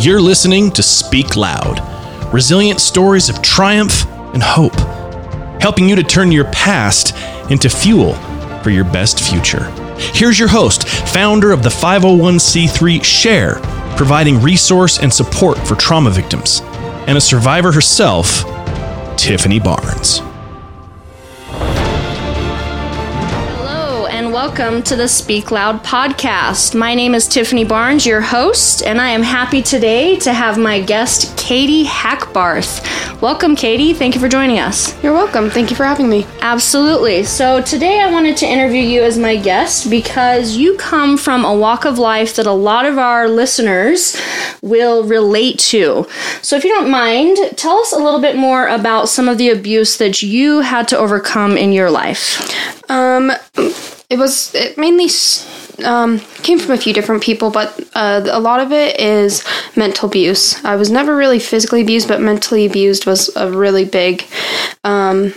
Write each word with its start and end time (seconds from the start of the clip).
You're 0.00 0.22
listening 0.22 0.70
to 0.72 0.82
Speak 0.82 1.36
Loud 1.36 1.86
resilient 2.32 2.80
stories 2.80 3.28
of 3.28 3.42
triumph 3.42 4.06
and 4.32 4.42
hope, 4.42 4.74
helping 5.60 5.90
you 5.90 5.96
to 5.96 6.02
turn 6.02 6.32
your 6.32 6.46
past 6.46 7.14
into 7.50 7.68
fuel 7.68 8.14
for 8.62 8.70
your 8.70 8.84
best 8.84 9.20
future. 9.20 9.64
Here's 9.98 10.38
your 10.38 10.48
host, 10.48 10.88
founder 10.88 11.52
of 11.52 11.62
the 11.62 11.68
501c3 11.68 13.04
Share, 13.04 13.56
providing 13.96 14.40
resource 14.40 14.98
and 15.00 15.12
support 15.12 15.58
for 15.68 15.74
trauma 15.74 16.08
victims, 16.08 16.62
and 17.06 17.18
a 17.18 17.20
survivor 17.20 17.70
herself, 17.70 18.44
Tiffany 19.18 19.60
Barnes. 19.60 20.22
Welcome 24.42 24.82
to 24.84 24.96
the 24.96 25.06
Speak 25.06 25.50
Loud 25.50 25.84
podcast. 25.84 26.74
My 26.74 26.94
name 26.94 27.14
is 27.14 27.28
Tiffany 27.28 27.62
Barnes, 27.62 28.06
your 28.06 28.22
host, 28.22 28.82
and 28.82 28.98
I 28.98 29.10
am 29.10 29.22
happy 29.22 29.60
today 29.60 30.16
to 30.20 30.32
have 30.32 30.56
my 30.56 30.80
guest, 30.80 31.36
Kadi 31.36 31.84
Hackbarth. 31.84 33.20
Welcome, 33.20 33.54
Kadi. 33.54 33.92
Thank 33.92 34.14
you 34.14 34.20
for 34.20 34.30
joining 34.30 34.58
us. 34.58 34.94
You're 35.02 35.12
welcome. 35.12 35.50
Thank 35.50 35.68
you 35.68 35.76
for 35.76 35.84
having 35.84 36.08
me. 36.08 36.26
Absolutely. 36.40 37.22
So, 37.24 37.60
today 37.60 38.00
I 38.00 38.10
wanted 38.10 38.38
to 38.38 38.46
interview 38.46 38.80
you 38.80 39.02
as 39.02 39.18
my 39.18 39.36
guest 39.36 39.90
because 39.90 40.56
you 40.56 40.74
come 40.78 41.18
from 41.18 41.44
a 41.44 41.54
walk 41.54 41.84
of 41.84 41.98
life 41.98 42.36
that 42.36 42.46
a 42.46 42.52
lot 42.52 42.86
of 42.86 42.96
our 42.96 43.28
listeners 43.28 44.18
will 44.62 45.04
relate 45.04 45.58
to. 45.58 46.06
So, 46.40 46.56
if 46.56 46.64
you 46.64 46.70
don't 46.70 46.90
mind, 46.90 47.36
tell 47.58 47.76
us 47.76 47.92
a 47.92 47.98
little 47.98 48.22
bit 48.22 48.36
more 48.36 48.68
about 48.68 49.10
some 49.10 49.28
of 49.28 49.36
the 49.36 49.50
abuse 49.50 49.98
that 49.98 50.22
you 50.22 50.60
had 50.60 50.88
to 50.88 50.96
overcome 50.96 51.58
in 51.58 51.72
your 51.72 51.90
life. 51.90 52.40
Um, 52.88 53.32
it 54.10 54.18
was 54.18 54.52
it 54.54 54.76
mainly 54.76 55.08
um, 55.84 56.18
came 56.42 56.58
from 56.58 56.72
a 56.72 56.78
few 56.78 56.92
different 56.92 57.22
people, 57.22 57.50
but 57.50 57.80
uh, 57.94 58.26
a 58.30 58.40
lot 58.40 58.60
of 58.60 58.72
it 58.72 58.98
is 58.98 59.44
mental 59.76 60.08
abuse. 60.08 60.62
I 60.64 60.76
was 60.76 60.90
never 60.90 61.16
really 61.16 61.38
physically 61.38 61.80
abused, 61.80 62.08
but 62.08 62.20
mentally 62.20 62.66
abused 62.66 63.06
was 63.06 63.34
a 63.36 63.50
really 63.50 63.84
big 63.84 64.24
um, 64.82 65.32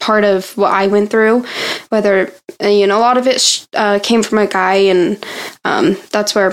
part 0.00 0.24
of 0.24 0.56
what 0.58 0.72
I 0.72 0.88
went 0.88 1.10
through. 1.10 1.46
Whether 1.88 2.32
you 2.60 2.86
know, 2.86 2.98
a 2.98 3.00
lot 3.00 3.18
of 3.18 3.26
it 3.26 3.66
uh, 3.74 4.00
came 4.02 4.22
from 4.22 4.38
a 4.38 4.46
guy, 4.46 4.74
and 4.74 5.24
um, 5.64 5.96
that's 6.10 6.34
where 6.34 6.50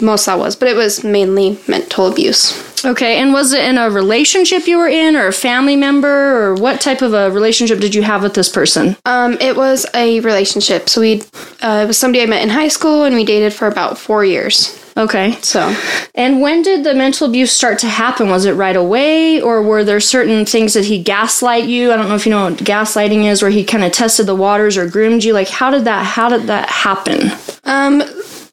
most 0.00 0.26
that 0.26 0.38
was, 0.38 0.56
but 0.56 0.68
it 0.68 0.76
was 0.76 1.04
mainly 1.04 1.58
mental 1.68 2.06
abuse. 2.06 2.70
Okay, 2.84 3.18
and 3.18 3.32
was 3.32 3.52
it 3.52 3.62
in 3.62 3.78
a 3.78 3.88
relationship 3.90 4.66
you 4.66 4.76
were 4.76 4.88
in, 4.88 5.14
or 5.14 5.28
a 5.28 5.32
family 5.32 5.76
member, 5.76 6.08
or 6.08 6.54
what 6.54 6.80
type 6.80 7.00
of 7.00 7.14
a 7.14 7.30
relationship 7.30 7.78
did 7.78 7.94
you 7.94 8.02
have 8.02 8.22
with 8.22 8.34
this 8.34 8.48
person? 8.48 8.96
Um, 9.04 9.34
it 9.40 9.56
was 9.56 9.86
a 9.94 10.18
relationship. 10.20 10.88
So 10.88 11.00
we, 11.00 11.22
uh, 11.62 11.82
it 11.84 11.86
was 11.86 11.96
somebody 11.96 12.22
I 12.22 12.26
met 12.26 12.42
in 12.42 12.48
high 12.48 12.68
school, 12.68 13.04
and 13.04 13.14
we 13.14 13.24
dated 13.24 13.52
for 13.52 13.68
about 13.68 13.98
four 13.98 14.24
years. 14.24 14.78
Okay. 14.96 15.32
So, 15.40 15.74
and 16.14 16.42
when 16.42 16.62
did 16.62 16.84
the 16.84 16.94
mental 16.94 17.26
abuse 17.26 17.50
start 17.50 17.78
to 17.78 17.88
happen? 17.88 18.28
Was 18.28 18.44
it 18.44 18.52
right 18.52 18.76
away, 18.76 19.40
or 19.40 19.62
were 19.62 19.84
there 19.84 20.00
certain 20.00 20.44
things 20.44 20.74
that 20.74 20.84
he 20.84 21.02
gaslight 21.02 21.64
you? 21.64 21.92
I 21.92 21.96
don't 21.96 22.08
know 22.08 22.16
if 22.16 22.26
you 22.26 22.30
know 22.30 22.50
what 22.50 22.58
gaslighting 22.58 23.24
is, 23.24 23.42
where 23.42 23.50
he 23.50 23.64
kind 23.64 23.84
of 23.84 23.92
tested 23.92 24.26
the 24.26 24.34
waters 24.34 24.76
or 24.76 24.88
groomed 24.88 25.24
you. 25.24 25.32
Like, 25.32 25.48
how 25.48 25.70
did 25.70 25.84
that? 25.84 26.04
How 26.04 26.28
did 26.28 26.42
that 26.48 26.68
happen? 26.68 27.30
Um, 27.64 28.02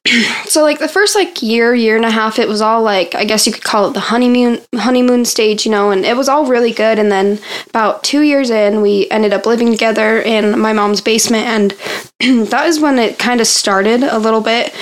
so 0.46 0.62
like 0.64 0.80
the 0.80 0.88
first 0.88 1.16
like 1.16 1.42
year 1.42 1.74
year 1.76 1.96
and 1.96 2.06
a 2.06 2.12
half 2.12 2.40
it 2.40 2.48
was 2.48 2.62
all 2.62 2.82
like 2.82 3.16
i 3.16 3.24
guess 3.24 3.46
you 3.46 3.54
could 3.54 3.64
call 3.64 3.88
it 3.90 3.94
the 3.94 4.00
honeymoon 4.00 4.60
honeymoon 4.76 5.26
stage 5.26 5.66
you 5.66 5.72
know 5.72 5.92
and 5.92 6.06
it 6.06 6.18
was 6.18 6.30
all 6.30 6.46
really 6.46 6.72
good. 6.72 7.00
And 7.00 7.12
then 7.12 7.40
about 7.70 8.04
two 8.04 8.22
years 8.22 8.50
in 8.50 8.82
we 8.82 9.10
ended 9.10 9.34
up 9.34 9.46
living 9.46 9.72
together 9.72 10.22
in 10.22 10.60
my 10.60 10.74
mom's 10.74 11.02
basement. 11.02 11.46
And 11.46 11.72
that 12.50 12.66
is 12.68 12.80
when 12.80 13.00
it 13.00 13.20
kind 13.20 13.42
of 13.42 13.48
started 13.48 14.04
a 14.04 14.18
little 14.18 14.42
bit. 14.42 14.74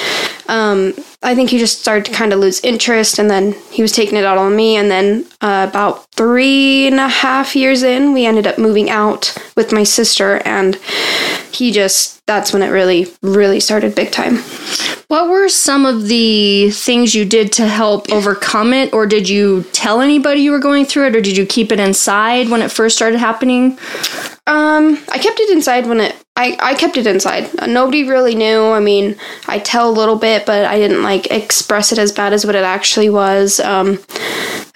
Um, 0.48 0.94
I 1.24 1.34
think 1.34 1.50
he 1.50 1.58
just 1.58 1.80
started 1.80 2.06
to 2.06 2.12
kind 2.12 2.32
of 2.32 2.40
lose 2.40 2.60
interest, 2.62 3.18
and 3.18 3.30
then 3.30 3.54
he 3.72 3.82
was 3.82 3.92
taking 3.92 4.18
it 4.18 4.24
out 4.24 4.38
on 4.38 4.56
me. 4.56 4.76
And 4.76 4.92
then 4.92 5.26
uh, 5.42 5.66
about 5.70 6.06
three 6.12 6.88
and 6.88 7.00
a 7.00 7.08
half 7.08 7.56
years 7.56 7.82
in, 7.82 8.14
we 8.14 8.26
ended 8.26 8.46
up 8.46 8.60
moving 8.60 8.90
out 8.90 9.36
with 9.56 9.72
my 9.72 9.84
sister, 9.84 10.42
and 10.46 10.76
he 11.52 11.72
just 11.72 12.18
that's 12.28 12.52
when 12.54 12.62
it 12.62 12.68
really, 12.68 13.08
really 13.22 13.60
started 13.60 13.96
big 13.96 14.12
time. 14.12 14.38
What 15.08 15.30
were 15.30 15.48
some 15.48 15.86
of 15.86 16.08
the 16.08 16.70
things 16.72 17.16
you 17.16 17.24
did 17.24 17.54
to 17.54 17.68
help 17.68 18.12
overcome 18.12 18.74
it, 18.74 18.94
or 18.94 19.08
did 19.08 19.30
you 19.30 19.64
tell 19.72 20.02
anybody 20.02 20.42
you 20.42 20.52
were 20.52 20.60
going 20.60 20.86
through 20.86 21.08
it, 21.08 21.16
or 21.16 21.22
did 21.22 21.38
you 21.38 21.46
keep 21.46 21.72
it 21.72 21.80
inside 21.80 22.50
when 22.50 22.62
it 22.62 22.70
first 22.70 22.98
started 22.98 23.18
happening? 23.20 23.80
Um, 24.46 25.02
I 25.10 25.18
kept 25.18 25.40
it 25.40 25.50
inside 25.50 25.88
when 25.88 26.02
it. 26.02 26.16
I, 26.38 26.56
I 26.60 26.76
kept 26.76 26.98
it 26.98 27.08
inside. 27.08 27.50
Nobody 27.68 28.08
really 28.08 28.36
knew. 28.36 28.62
I 28.66 28.80
mean, 28.80 29.16
I 29.48 29.58
tell 29.58 29.90
a 29.90 29.92
little 29.92 30.16
bit, 30.16 30.46
but 30.46 30.66
I 30.66 30.78
didn't 30.78 31.02
like 31.02 31.32
express 31.32 31.92
it 31.92 31.98
as 31.98 32.12
bad 32.12 32.32
as 32.32 32.46
what 32.46 32.56
it 32.56 32.64
actually 32.64 33.10
was. 33.10 33.60
Um, 33.60 33.98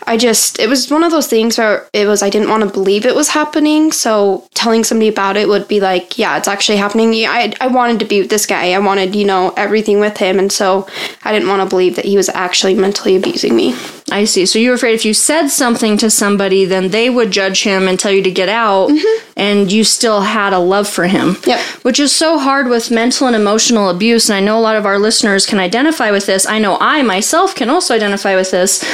I 0.08 0.18
just, 0.18 0.58
it 0.60 0.68
was 0.68 0.90
one 0.90 1.04
of 1.04 1.12
those 1.12 1.28
things 1.28 1.60
where 1.60 1.88
it 1.94 2.08
was, 2.08 2.24
I 2.24 2.32
didn't 2.32 2.50
want 2.50 2.64
to 2.64 2.70
believe 2.70 3.06
it 3.06 3.14
was 3.14 3.30
happening. 3.30 3.92
So 3.92 4.50
telling 4.56 4.84
somebody 4.84 5.08
about 5.08 5.38
it 5.38 5.48
would 5.48 5.68
be 5.68 5.80
like, 5.80 6.18
yeah, 6.18 6.36
it's 6.38 6.48
actually 6.48 6.80
happening. 6.80 7.14
Yeah, 7.14 7.32
I, 7.32 7.54
I 7.62 7.68
wanted 7.68 8.00
to 8.00 8.06
be 8.06 8.22
with 8.22 8.32
this 8.32 8.48
guy. 8.48 8.72
I 8.72 8.80
wanted, 8.80 9.16
you 9.16 9.26
know, 9.26 9.54
everything 9.56 10.00
with 10.00 10.18
him. 10.18 10.40
And 10.40 10.52
so 10.52 10.88
I 11.24 11.32
didn't 11.32 11.48
want 11.48 11.62
to 11.62 11.70
believe 11.70 11.96
that 11.98 12.06
he 12.06 12.18
was 12.18 12.30
actually 12.30 12.74
mentally 12.74 13.16
abusing 13.16 13.56
me. 13.56 13.76
I 14.12 14.26
see. 14.26 14.48
So 14.48 14.58
you 14.58 14.70
were 14.70 14.76
afraid 14.76 14.96
if 14.96 15.06
you 15.06 15.14
said 15.14 15.48
something 15.50 15.96
to 15.98 16.10
somebody, 16.10 16.66
then 16.66 16.90
they 16.90 17.10
would 17.10 17.30
judge 17.30 17.62
him 17.64 17.88
and 17.88 18.00
tell 18.00 18.12
you 18.12 18.24
to 18.24 18.32
get 18.32 18.50
out, 18.50 18.90
mm-hmm. 18.90 19.31
And 19.42 19.72
you 19.72 19.84
still 19.84 20.22
had 20.22 20.54
a 20.54 20.60
love 20.60 20.88
for 20.88 21.08
him. 21.08 21.36
Yep. 21.48 21.60
Which 21.82 22.00
is 22.00 22.16
so 22.16 22.38
hard 22.38 22.68
with 22.68 22.92
mental 22.92 23.26
and 23.26 23.36
emotional 23.36 23.90
abuse. 23.90 24.30
And 24.30 24.38
I 24.38 24.40
know 24.40 24.58
a 24.58 24.62
lot 24.62 24.76
of 24.76 24.86
our 24.86 25.00
listeners 25.00 25.48
can 25.48 25.58
identify 25.58 26.12
with 26.12 26.28
this. 26.28 26.46
I 26.46 26.60
know 26.60 26.78
I 26.80 27.02
myself 27.02 27.56
can 27.56 27.68
also 27.68 27.96
identify 27.96 28.36
with 28.36 28.52
this 28.52 28.86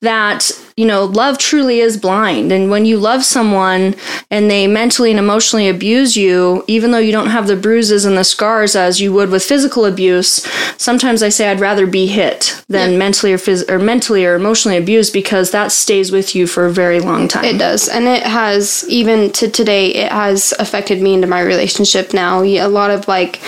that 0.00 0.50
you 0.76 0.86
know, 0.86 1.04
love 1.04 1.38
truly 1.38 1.80
is 1.80 1.96
blind. 1.96 2.50
And 2.50 2.70
when 2.70 2.86
you 2.86 2.98
love 2.98 3.24
someone 3.24 3.94
and 4.30 4.50
they 4.50 4.66
mentally 4.66 5.10
and 5.10 5.18
emotionally 5.18 5.68
abuse 5.68 6.16
you, 6.16 6.64
even 6.66 6.92
though 6.92 6.98
you 6.98 7.12
don't 7.12 7.28
have 7.28 7.46
the 7.46 7.56
bruises 7.56 8.04
and 8.04 8.16
the 8.16 8.24
scars 8.24 8.74
as 8.74 9.00
you 9.00 9.12
would 9.12 9.30
with 9.30 9.42
physical 9.42 9.84
abuse, 9.84 10.46
sometimes 10.80 11.22
I 11.22 11.28
say 11.28 11.50
I'd 11.50 11.60
rather 11.60 11.86
be 11.86 12.06
hit 12.06 12.62
than 12.68 12.92
yeah. 12.92 12.98
mentally 12.98 13.32
or 13.32 13.38
phys- 13.38 13.68
or 13.68 13.78
mentally 13.78 14.24
or 14.24 14.34
emotionally 14.34 14.78
abused 14.78 15.12
because 15.12 15.50
that 15.50 15.72
stays 15.72 16.10
with 16.10 16.34
you 16.34 16.46
for 16.46 16.64
a 16.64 16.72
very 16.72 17.00
long 17.00 17.28
time. 17.28 17.44
It 17.44 17.58
does. 17.58 17.88
And 17.88 18.06
it 18.06 18.22
has 18.22 18.86
even 18.88 19.30
to 19.32 19.50
today 19.50 19.91
it 19.94 20.10
has 20.10 20.52
affected 20.58 21.00
me 21.00 21.14
into 21.14 21.26
my 21.26 21.40
relationship 21.40 22.12
now. 22.12 22.42
A 22.42 22.66
lot 22.68 22.90
of 22.90 23.08
like 23.08 23.40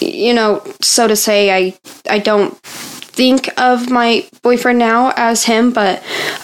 you 0.00 0.34
know, 0.34 0.62
so 0.80 1.08
to 1.08 1.16
say 1.16 1.50
I 1.50 1.78
I 2.08 2.18
don't 2.18 2.58
think 3.14 3.48
of 3.60 3.90
my 3.90 4.26
boyfriend 4.42 4.78
now 4.78 5.12
as 5.16 5.44
him, 5.44 5.72
but 5.72 6.02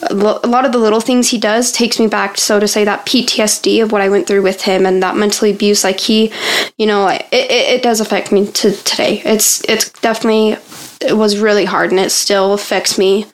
a 0.09 0.15
lot 0.15 0.65
of 0.65 0.71
the 0.71 0.79
little 0.79 1.01
things 1.01 1.29
he 1.29 1.39
does 1.39 1.73
takes 1.73 1.99
me 1.99 2.07
back, 2.07 2.39
so 2.39 2.61
to 2.61 2.69
say, 2.69 2.85
that 2.85 3.05
PTSD 3.07 3.83
of 3.83 3.91
what 3.91 4.01
I 4.01 4.09
went 4.09 4.29
through 4.29 4.43
with 4.43 4.63
him 4.63 4.87
and 4.87 5.03
that 5.03 5.17
mental 5.17 5.51
abuse. 5.51 5.83
Like 5.83 5.99
he, 5.99 6.33
you 6.79 6.87
know, 6.87 7.09
it, 7.09 7.27
it, 7.33 7.51
it 7.51 7.83
does 7.83 8.01
affect 8.01 8.31
me 8.31 8.47
to 8.47 8.73
today. 8.73 9.21
It's 9.25 9.69
it's 9.69 9.91
definitely 10.01 10.57
it 11.01 11.17
was 11.17 11.39
really 11.39 11.65
hard, 11.65 11.91
and 11.91 11.99
it 11.99 12.11
still 12.11 12.53
affects 12.53 12.99
me. 12.99 13.25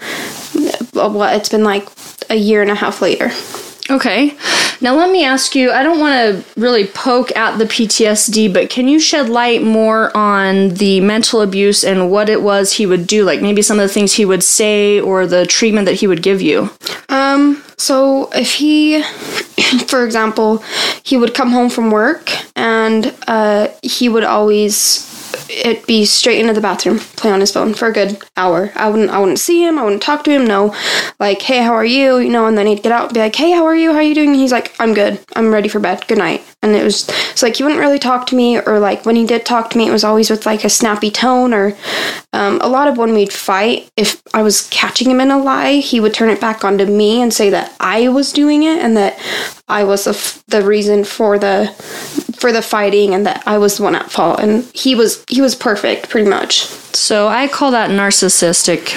Uh, 0.94 1.10
what 1.10 1.34
it's 1.34 1.50
been 1.50 1.64
like 1.64 1.87
a 2.31 2.37
year 2.37 2.62
and 2.62 2.70
a 2.70 2.75
half 2.75 3.03
later. 3.03 3.31
Okay. 3.88 4.36
Now 4.80 4.94
let 4.97 5.10
me 5.10 5.24
ask 5.24 5.54
you, 5.54 5.70
I 5.70 5.82
don't 5.82 6.00
want 6.00 6.14
to 6.14 6.60
really 6.60 6.86
poke 6.86 7.34
at 7.36 7.58
the 7.58 7.64
PTSD, 7.64 8.52
but 8.52 8.69
can 8.69 8.88
you 8.88 8.98
shed 8.98 9.28
light 9.28 9.62
more 9.62 10.14
on 10.16 10.70
the 10.70 11.00
mental 11.00 11.41
abuse 11.41 11.84
and 11.84 12.10
what 12.10 12.28
it 12.28 12.42
was 12.42 12.72
he 12.72 12.86
would 12.86 13.06
do? 13.06 13.25
Like 13.25 13.41
maybe 13.41 13.62
some 13.62 13.78
of 13.78 13.86
the 13.86 13.92
things 13.92 14.12
he 14.12 14.25
would 14.25 14.42
say 14.42 15.00
or 15.00 15.26
the 15.26 15.46
treatment 15.46 15.86
that 15.86 15.94
he 15.94 16.06
would 16.06 16.22
give 16.22 16.42
you? 16.42 16.70
Um, 17.08 17.62
so 17.76 18.28
if 18.32 18.54
he 18.54 19.02
for 19.86 20.04
example, 20.04 20.62
he 21.02 21.16
would 21.16 21.34
come 21.34 21.50
home 21.50 21.70
from 21.70 21.91
work 21.91 22.30
and 22.54 23.14
uh, 23.26 23.69
he 23.82 24.08
would 24.08 24.25
always 24.25 25.16
it 25.50 25.86
be 25.86 26.04
straight 26.04 26.40
into 26.40 26.52
the 26.52 26.60
bathroom, 26.60 26.98
play 26.98 27.31
on 27.32 27.40
his 27.40 27.52
phone 27.52 27.75
for 27.75 27.88
a 27.88 27.93
good 27.93 28.19
hour. 28.37 28.72
I 28.76 28.88
wouldn't 28.90 29.10
I 29.10 29.19
wouldn't 29.19 29.38
see 29.40 29.64
him, 29.66 29.78
I 29.78 29.84
wouldn't 29.84 30.02
talk 30.02 30.25
to 30.25 30.31
him, 30.31 30.46
no. 30.46 30.75
Like, 31.20 31.43
hey, 31.43 31.62
how 31.62 31.75
are 31.75 31.84
you? 31.84 32.19
You 32.19 32.31
know, 32.31 32.46
and 32.46 32.58
then 32.58 32.66
he'd 32.66 32.82
get 32.82 32.93
out 32.93 33.06
and 33.06 33.14
be 33.14 33.20
like, 33.20 33.37
Hey, 33.37 33.52
how 33.52 33.64
are 33.66 33.76
you? 33.76 33.93
How 33.93 33.98
are 33.98 34.02
you 34.02 34.14
doing? 34.14 34.31
And 34.31 34.37
he's 34.38 34.52
like, 34.52 34.75
I'm 34.81 34.94
good. 34.94 35.20
I'm 35.37 35.52
ready 35.52 35.69
for 35.69 35.81
bed. 35.81 36.06
Good 36.08 36.19
night. 36.19 36.43
And 36.66 36.76
it 36.76 36.84
was 36.84 37.08
it's 37.30 37.42
like 37.42 37.56
he 37.56 37.62
wouldn't 37.62 37.80
really 37.80 37.98
talk 37.98 38.26
to 38.26 38.36
me 38.36 38.58
or 38.58 38.78
like 38.78 39.06
when 39.06 39.16
he 39.16 39.26
did 39.26 39.46
talk 39.46 39.70
to 39.70 39.78
me 39.78 39.86
it 39.88 39.92
was 39.92 40.04
always 40.04 40.30
with 40.30 40.46
like 40.46 40.64
a 40.64 40.70
snappy 40.70 41.10
tone 41.10 41.54
or 41.54 41.76
um, 42.32 42.60
a 42.60 42.68
lot 42.68 42.88
of 42.88 42.98
when 42.98 43.14
we'd 43.14 43.32
fight, 43.32 43.88
if 43.96 44.20
I 44.34 44.42
was 44.42 44.68
catching 44.68 45.10
him 45.10 45.20
in 45.20 45.30
a 45.30 45.38
lie, 45.38 45.76
he 45.76 46.00
would 46.00 46.12
turn 46.12 46.28
it 46.28 46.40
back 46.40 46.64
onto 46.64 46.84
me 46.84 47.22
and 47.22 47.32
say 47.32 47.50
that 47.50 47.74
I 47.80 48.08
was 48.08 48.32
doing 48.32 48.62
it 48.62 48.78
and 48.78 48.96
that 48.96 49.18
I 49.68 49.84
was 49.84 50.04
the, 50.04 50.10
f- 50.10 50.44
the 50.46 50.62
reason 50.62 51.04
for 51.04 51.38
the 51.38 51.68
for 52.38 52.52
the 52.52 52.60
fighting 52.60 53.14
and 53.14 53.24
that 53.26 53.42
I 53.46 53.56
was 53.56 53.78
the 53.78 53.84
one 53.84 53.94
at 53.94 54.10
fault 54.10 54.40
and 54.40 54.64
he 54.74 54.94
was 54.94 55.24
he 55.28 55.40
was 55.40 55.54
perfect 55.54 56.10
pretty 56.10 56.28
much. 56.28 56.64
So 56.94 57.28
I 57.28 57.48
call 57.48 57.70
that 57.70 57.90
narcissistic. 57.90 58.92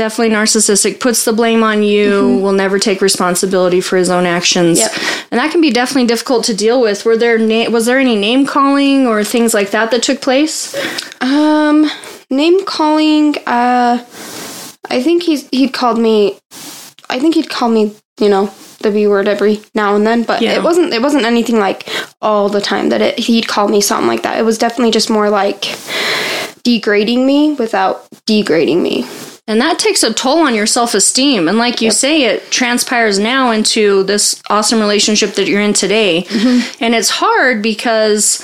Definitely 0.00 0.34
narcissistic. 0.34 0.98
Puts 0.98 1.26
the 1.26 1.32
blame 1.34 1.62
on 1.62 1.82
you. 1.82 2.10
Mm-hmm. 2.10 2.40
Will 2.42 2.54
never 2.54 2.78
take 2.78 3.02
responsibility 3.02 3.82
for 3.82 3.98
his 3.98 4.08
own 4.08 4.24
actions. 4.24 4.78
Yep. 4.78 4.92
And 5.30 5.38
that 5.38 5.52
can 5.52 5.60
be 5.60 5.70
definitely 5.70 6.06
difficult 6.06 6.42
to 6.46 6.54
deal 6.54 6.80
with. 6.80 7.04
Were 7.04 7.18
there 7.18 7.36
na- 7.36 7.68
was 7.68 7.84
there 7.84 7.98
any 7.98 8.16
name 8.16 8.46
calling 8.46 9.06
or 9.06 9.22
things 9.22 9.52
like 9.52 9.72
that 9.72 9.90
that 9.90 10.02
took 10.02 10.22
place? 10.22 10.74
Um, 11.20 11.90
name 12.30 12.64
calling. 12.64 13.36
Uh, 13.46 14.02
I 14.88 15.02
think 15.02 15.22
he's 15.22 15.46
he'd 15.50 15.74
called 15.74 15.98
me. 15.98 16.38
I 17.10 17.18
think 17.18 17.34
he'd 17.34 17.50
call 17.50 17.68
me, 17.68 17.94
you 18.18 18.30
know, 18.30 18.50
the 18.78 18.90
B 18.90 19.06
word 19.06 19.28
every 19.28 19.60
now 19.74 19.96
and 19.96 20.06
then, 20.06 20.22
but 20.22 20.40
Yeah. 20.40 20.54
it 20.54 20.62
wasn't. 20.62 20.94
It 20.94 21.02
wasn't 21.02 21.26
anything 21.26 21.58
like 21.58 21.86
all 22.22 22.48
the 22.48 22.62
time 22.62 22.88
that 22.88 23.02
it, 23.02 23.18
he'd 23.18 23.46
call 23.48 23.68
me 23.68 23.82
something 23.82 24.08
like 24.08 24.22
that. 24.22 24.38
It 24.38 24.44
was 24.46 24.56
definitely 24.56 24.92
just 24.92 25.10
more 25.10 25.28
like 25.28 25.76
degrading 26.62 27.26
me 27.26 27.52
without 27.52 28.08
degrading 28.24 28.82
me. 28.82 29.04
And 29.46 29.60
that 29.60 29.78
takes 29.78 30.02
a 30.02 30.12
toll 30.12 30.38
on 30.38 30.54
your 30.54 30.66
self 30.66 30.94
esteem. 30.94 31.48
And 31.48 31.58
like 31.58 31.80
you 31.80 31.90
say, 31.90 32.24
it 32.24 32.50
transpires 32.50 33.18
now 33.18 33.50
into 33.50 34.04
this 34.04 34.40
awesome 34.48 34.80
relationship 34.80 35.34
that 35.34 35.48
you're 35.48 35.60
in 35.60 35.72
today. 35.72 36.24
And 36.80 36.94
it's 36.94 37.10
hard 37.10 37.62
because 37.62 38.42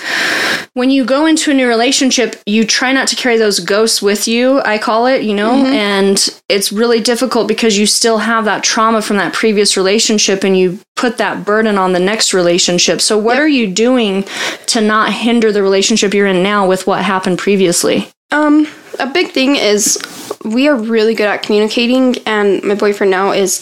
when 0.75 0.91
you 0.91 1.05
go 1.05 1.27
into 1.27 1.51
a 1.51 1.55
new 1.55 1.69
relationship, 1.69 2.37
you 2.47 2.65
try 2.65 2.93
not 2.93 3.09
to 3.09 3.17
carry 3.17 3.37
those 3.39 3.61
ghosts 3.61 4.03
with 4.03 4.29
you, 4.29 4.61
I 4.65 4.79
call 4.79 5.07
it, 5.07 5.23
you 5.23 5.35
know? 5.35 5.53
And 5.73 6.29
it's 6.49 6.73
really 6.73 7.01
difficult 7.01 7.49
because 7.49 7.79
you 7.79 7.87
still 7.87 8.19
have 8.19 8.45
that 8.45 8.63
trauma 8.63 9.01
from 9.01 9.17
that 9.17 9.33
previous 9.33 9.77
relationship 9.77 10.45
and 10.45 10.59
you 10.59 10.79
put 10.97 11.19
that 11.19 11.45
burden 11.45 11.79
on 11.79 11.93
the 11.93 12.01
next 12.01 12.35
relationship. 12.35 13.01
So, 13.01 13.17
what 13.19 13.39
are 13.39 13.49
you 13.49 13.73
doing 13.73 14.25
to 14.67 14.81
not 14.81 15.13
hinder 15.13 15.53
the 15.53 15.63
relationship 15.63 16.15
you're 16.15 16.27
in 16.27 16.43
now 16.43 16.67
with 16.67 16.87
what 16.87 17.03
happened 17.05 17.39
previously? 17.39 18.11
Um, 18.33 18.67
a 18.99 19.07
big 19.07 19.31
thing 19.31 19.57
is 19.57 19.99
we 20.45 20.69
are 20.69 20.77
really 20.77 21.15
good 21.15 21.29
at 21.29 21.43
communicating, 21.43 22.17
and 22.27 22.63
my 22.63 22.75
boyfriend 22.75 23.11
now 23.11 23.33
is 23.33 23.61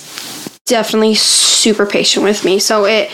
definitely 0.67 1.15
super 1.15 1.87
patient 1.87 2.25
with 2.25 2.45
me. 2.45 2.59
So 2.59 2.85
it 2.85 3.11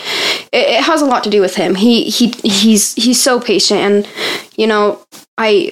it, 0.51 0.69
it 0.69 0.83
has 0.83 1.01
a 1.01 1.05
lot 1.05 1.23
to 1.25 1.29
do 1.29 1.41
with 1.41 1.55
him. 1.55 1.75
He 1.75 2.05
he 2.05 2.27
he's 2.43 2.93
he's 2.95 3.21
so 3.21 3.39
patient, 3.39 3.79
and 3.79 4.09
you 4.55 4.67
know 4.67 5.05
I. 5.37 5.71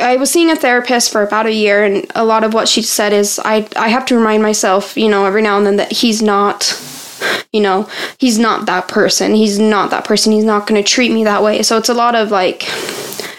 I 0.00 0.16
was 0.16 0.30
seeing 0.30 0.50
a 0.50 0.56
therapist 0.56 1.12
for 1.12 1.22
about 1.22 1.46
a 1.46 1.52
year, 1.52 1.84
and 1.84 2.10
a 2.14 2.24
lot 2.24 2.42
of 2.42 2.54
what 2.54 2.68
she 2.68 2.80
said 2.80 3.12
is 3.12 3.38
I 3.44 3.68
I 3.76 3.88
have 3.88 4.06
to 4.06 4.16
remind 4.16 4.42
myself, 4.42 4.96
you 4.96 5.08
know, 5.08 5.26
every 5.26 5.42
now 5.42 5.58
and 5.58 5.66
then 5.66 5.76
that 5.76 5.92
he's 5.92 6.22
not 6.22 6.74
you 7.52 7.60
know 7.60 7.88
he's 8.18 8.38
not 8.38 8.66
that 8.66 8.88
person 8.88 9.34
he's 9.34 9.58
not 9.58 9.90
that 9.90 10.04
person 10.04 10.32
he's 10.32 10.44
not 10.44 10.66
going 10.66 10.82
to 10.82 10.88
treat 10.88 11.12
me 11.12 11.24
that 11.24 11.42
way 11.42 11.62
so 11.62 11.76
it's 11.76 11.88
a 11.88 11.94
lot 11.94 12.14
of 12.14 12.30
like 12.30 12.64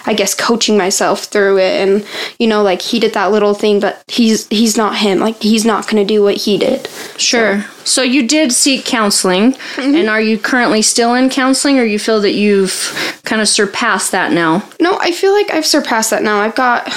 i 0.09 0.13
guess 0.13 0.33
coaching 0.33 0.75
myself 0.77 1.25
through 1.25 1.59
it. 1.59 1.87
And 1.87 2.05
you 2.39 2.47
know 2.47 2.63
like 2.63 2.81
he 2.81 2.99
did 2.99 3.13
that 3.13 3.31
little 3.31 3.53
thing 3.53 3.79
but 3.79 4.03
he's 4.07 4.47
he's 4.47 4.75
not 4.75 4.97
him. 4.97 5.19
Like 5.19 5.41
he's 5.41 5.65
not 5.65 5.87
going 5.87 6.05
to 6.05 6.13
do 6.13 6.23
what 6.23 6.35
he 6.35 6.57
did. 6.57 6.87
Sure. 7.17 7.63
So 7.85 8.01
you 8.03 8.27
did 8.27 8.51
seek 8.51 8.85
counseling, 8.85 9.55
and 9.77 10.09
are 10.09 10.21
you 10.21 10.37
currently 10.37 10.83
still 10.83 11.15
in 11.15 11.29
counseling, 11.29 11.79
or 11.79 11.83
you 11.83 11.97
feel 11.97 12.21
that 12.21 12.33
you've 12.33 13.19
kind 13.23 13.41
of 13.41 13.47
surpassed 13.47 14.11
that 14.11 14.31
now? 14.31 14.67
no 14.79 14.97
i 14.99 15.11
feel 15.11 15.31
like 15.33 15.51
i've 15.51 15.65
surpassed 15.65 16.09
that 16.09 16.23
now. 16.23 16.39
I've 16.41 16.55
got 16.55 16.87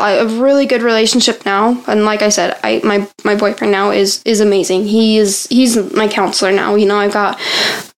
a 0.00 0.26
really 0.26 0.66
good 0.66 0.82
relationship 0.82 1.44
now. 1.44 1.82
And 1.86 2.04
like 2.04 2.22
i 2.22 2.28
said 2.28 2.58
i 2.64 2.80
my 2.84 3.08
my 3.24 3.34
boyfriend 3.36 3.72
now 3.72 3.90
is 3.90 4.22
is 4.24 4.40
amazing. 4.40 4.84
He 4.86 5.18
is 5.18 5.46
he's 5.46 5.76
my 5.92 6.08
counselor 6.08 6.52
now. 6.52 6.74
You 6.74 6.86
know 6.86 6.98
i've 6.98 7.12
got 7.12 7.40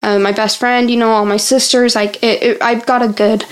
uh, 0.02 0.18
my 0.18 0.32
best 0.32 0.58
friend 0.58 0.90
you 0.90 0.96
know 0.96 1.10
all 1.10 1.26
my 1.26 1.36
sisters. 1.36 1.94
Like 1.94 2.22
it, 2.22 2.42
it, 2.42 2.62
i've 2.62 2.86
got 2.86 3.02
a 3.02 3.08
good 3.08 3.44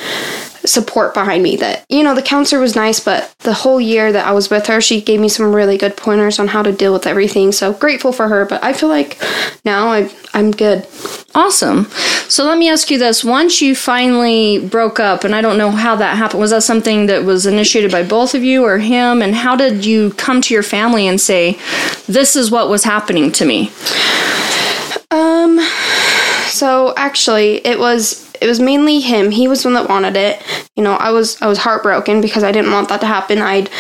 support 0.69 1.15
behind 1.15 1.43
me 1.43 1.57
that 1.57 1.85
you 1.89 2.03
know 2.03 2.15
the 2.15 2.23
counselor 2.23 2.61
was 2.61 2.77
nice 2.77 3.01
but 3.01 3.35
the 3.41 3.55
whole 3.55 3.81
year 3.81 4.13
that 4.13 4.27
i 4.27 4.33
was 4.33 4.51
with 4.51 4.67
her 4.67 4.81
she 4.81 5.01
gave 5.01 5.21
me 5.21 5.29
some 5.29 5.55
really 5.55 5.79
good 5.79 5.97
pointers 5.97 6.39
on 6.39 6.49
how 6.49 6.63
to 6.63 6.73
deal 6.73 6.93
with 6.93 7.07
everything 7.07 7.53
so 7.53 7.73
grateful 7.73 8.13
for 8.13 8.29
her 8.29 8.45
but 8.45 8.63
i 8.63 8.73
feel 8.73 8.89
like 8.89 9.19
now 9.65 9.89
i 9.89 10.11
i'm 10.35 10.51
good 10.51 10.87
Awesome. 11.35 11.85
So 12.29 12.45
let 12.45 12.59
me 12.59 12.69
ask 12.69 12.91
you 12.91 12.99
this: 12.99 13.23
Once 13.23 13.61
you 13.61 13.77
finally 13.77 14.59
broke 14.59 14.99
up, 14.99 15.25
and 15.25 15.37
I 15.37 15.41
don't 15.41 15.59
know 15.59 15.71
how 15.71 15.95
that 15.97 16.17
happened, 16.17 16.41
was 16.41 16.51
that 16.51 16.63
something 16.63 17.07
that 17.07 17.25
was 17.25 17.47
initiated 17.47 17.93
by 17.93 18.03
both 18.03 18.35
of 18.35 18.43
you 18.43 18.65
or 18.65 18.79
him? 18.79 19.21
And 19.23 19.35
how 19.35 19.55
did 19.55 19.85
you 19.85 20.11
come 20.15 20.41
to 20.43 20.55
your 20.55 20.63
family 20.63 21.07
and 21.07 21.21
say, 21.21 21.59
"This 22.07 22.35
is 22.35 22.51
what 22.51 22.71
was 22.71 22.83
happening 22.83 23.31
to 23.33 23.45
me"? 23.45 23.71
Um 25.11 25.61
so 26.49 26.95
actually 26.97 27.65
it 27.67 27.79
was 27.79 28.28
it 28.41 28.47
was 28.47 28.61
mainly 28.61 29.01
him. 29.01 29.31
He 29.31 29.49
was 29.49 29.63
the 29.63 29.69
one 29.69 29.75
that 29.75 29.89
wanted 29.89 30.17
it. 30.17 30.43
You 30.77 30.83
know, 30.83 30.95
I 30.95 31.11
was 31.11 31.41
I 31.43 31.47
was 31.47 31.59
heartbroken 31.59 32.21
because 32.21 32.45
I 32.45 32.53
didn't 32.53 32.73
want 32.73 32.89
that 32.89 33.01
to 33.01 33.07
happen. 33.07 33.39
I'd 33.39 33.71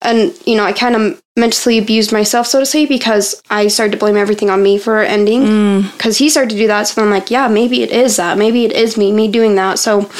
and 0.00 0.32
you 0.46 0.56
know, 0.56 0.64
I 0.64 0.72
kind 0.72 0.94
of 0.94 1.20
mentally 1.36 1.78
abused 1.78 2.12
myself 2.12 2.46
so 2.46 2.60
to 2.60 2.66
say 2.66 2.84
because 2.84 3.40
I 3.48 3.68
started 3.68 3.92
to 3.92 3.98
blame 3.98 4.16
everything 4.16 4.50
on 4.50 4.62
me 4.62 4.76
for 4.76 4.98
ending 4.98 5.42
mm. 5.42 5.92
because 5.92 6.18
he 6.18 6.28
started 6.28 6.50
to 6.50 6.56
do 6.56 6.66
that 6.66 6.88
so 6.88 7.02
I'm 7.02 7.10
like, 7.10 7.30
yeah, 7.30 7.48
maybe 7.48 7.82
it 7.82 7.90
is 7.90 8.16
that. 8.16 8.38
Maybe 8.38 8.64
it 8.64 8.72
is 8.72 8.96
me 8.96 9.12
me 9.12 9.28
doing 9.30 9.56
that. 9.56 9.78
So 9.78 10.10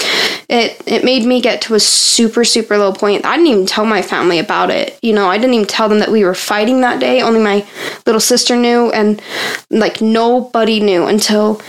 it 0.49 0.81
it 0.87 1.05
made 1.05 1.25
me 1.25 1.41
get 1.41 1.63
to 1.63 1.75
a 1.75 1.81
super 1.81 2.45
super 2.45 2.77
low 2.77 2.93
point. 2.93 3.25
I 3.25 3.37
didn't 3.37 3.53
even 3.53 3.67
tell 3.67 3.85
my 3.85 4.03
family 4.03 4.39
about 4.39 4.71
it. 4.71 4.99
You 5.03 5.13
know, 5.13 5.29
I 5.29 5.39
didn't 5.39 5.55
even 5.55 5.67
tell 5.67 5.89
them 5.89 6.01
that 6.01 6.11
we 6.11 6.25
were 6.25 6.35
fighting 6.35 6.81
that 6.81 7.01
day. 7.01 7.21
Only 7.21 7.41
my 7.41 7.67
little 8.07 8.21
sister 8.21 8.57
knew 8.57 8.91
and 8.91 9.23
like 9.71 10.01
nobody 10.01 10.81
knew 10.81 11.07
until 11.07 11.61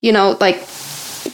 you 0.00 0.12
know, 0.12 0.38
like 0.40 0.66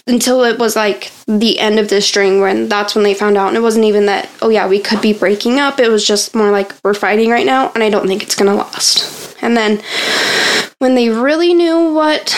until 0.07 0.45
it 0.45 0.59
was 0.59 0.77
like 0.77 1.11
the 1.27 1.59
end 1.59 1.79
of 1.79 1.89
the 1.89 2.01
string 2.01 2.41
when 2.41 2.69
that's 2.69 2.95
when 2.95 3.05
they 3.05 3.15
found 3.15 3.37
out. 3.37 3.49
And 3.49 3.57
it 3.57 3.61
wasn't 3.61 3.87
even 3.87 4.07
that 4.07 4.29
oh 4.43 4.51
yeah 4.51 4.69
we 4.69 4.81
could 4.81 5.01
be 5.01 5.13
breaking 5.13 5.59
up. 5.59 5.79
It 5.81 5.91
was 5.91 6.07
just 6.07 6.35
more 6.35 6.51
like 6.51 6.73
we're 6.85 6.95
fighting 6.95 7.31
right 7.31 7.47
now 7.47 7.73
and 7.73 7.83
i 7.83 7.91
don't 7.91 8.07
think 8.07 8.23
it's 8.23 8.37
gonna 8.37 8.55
last. 8.55 9.37
And 9.43 9.57
then 9.57 9.83
when 10.79 10.95
they 10.95 11.09
really 11.09 11.55
knew 11.55 11.93
what 11.95 12.35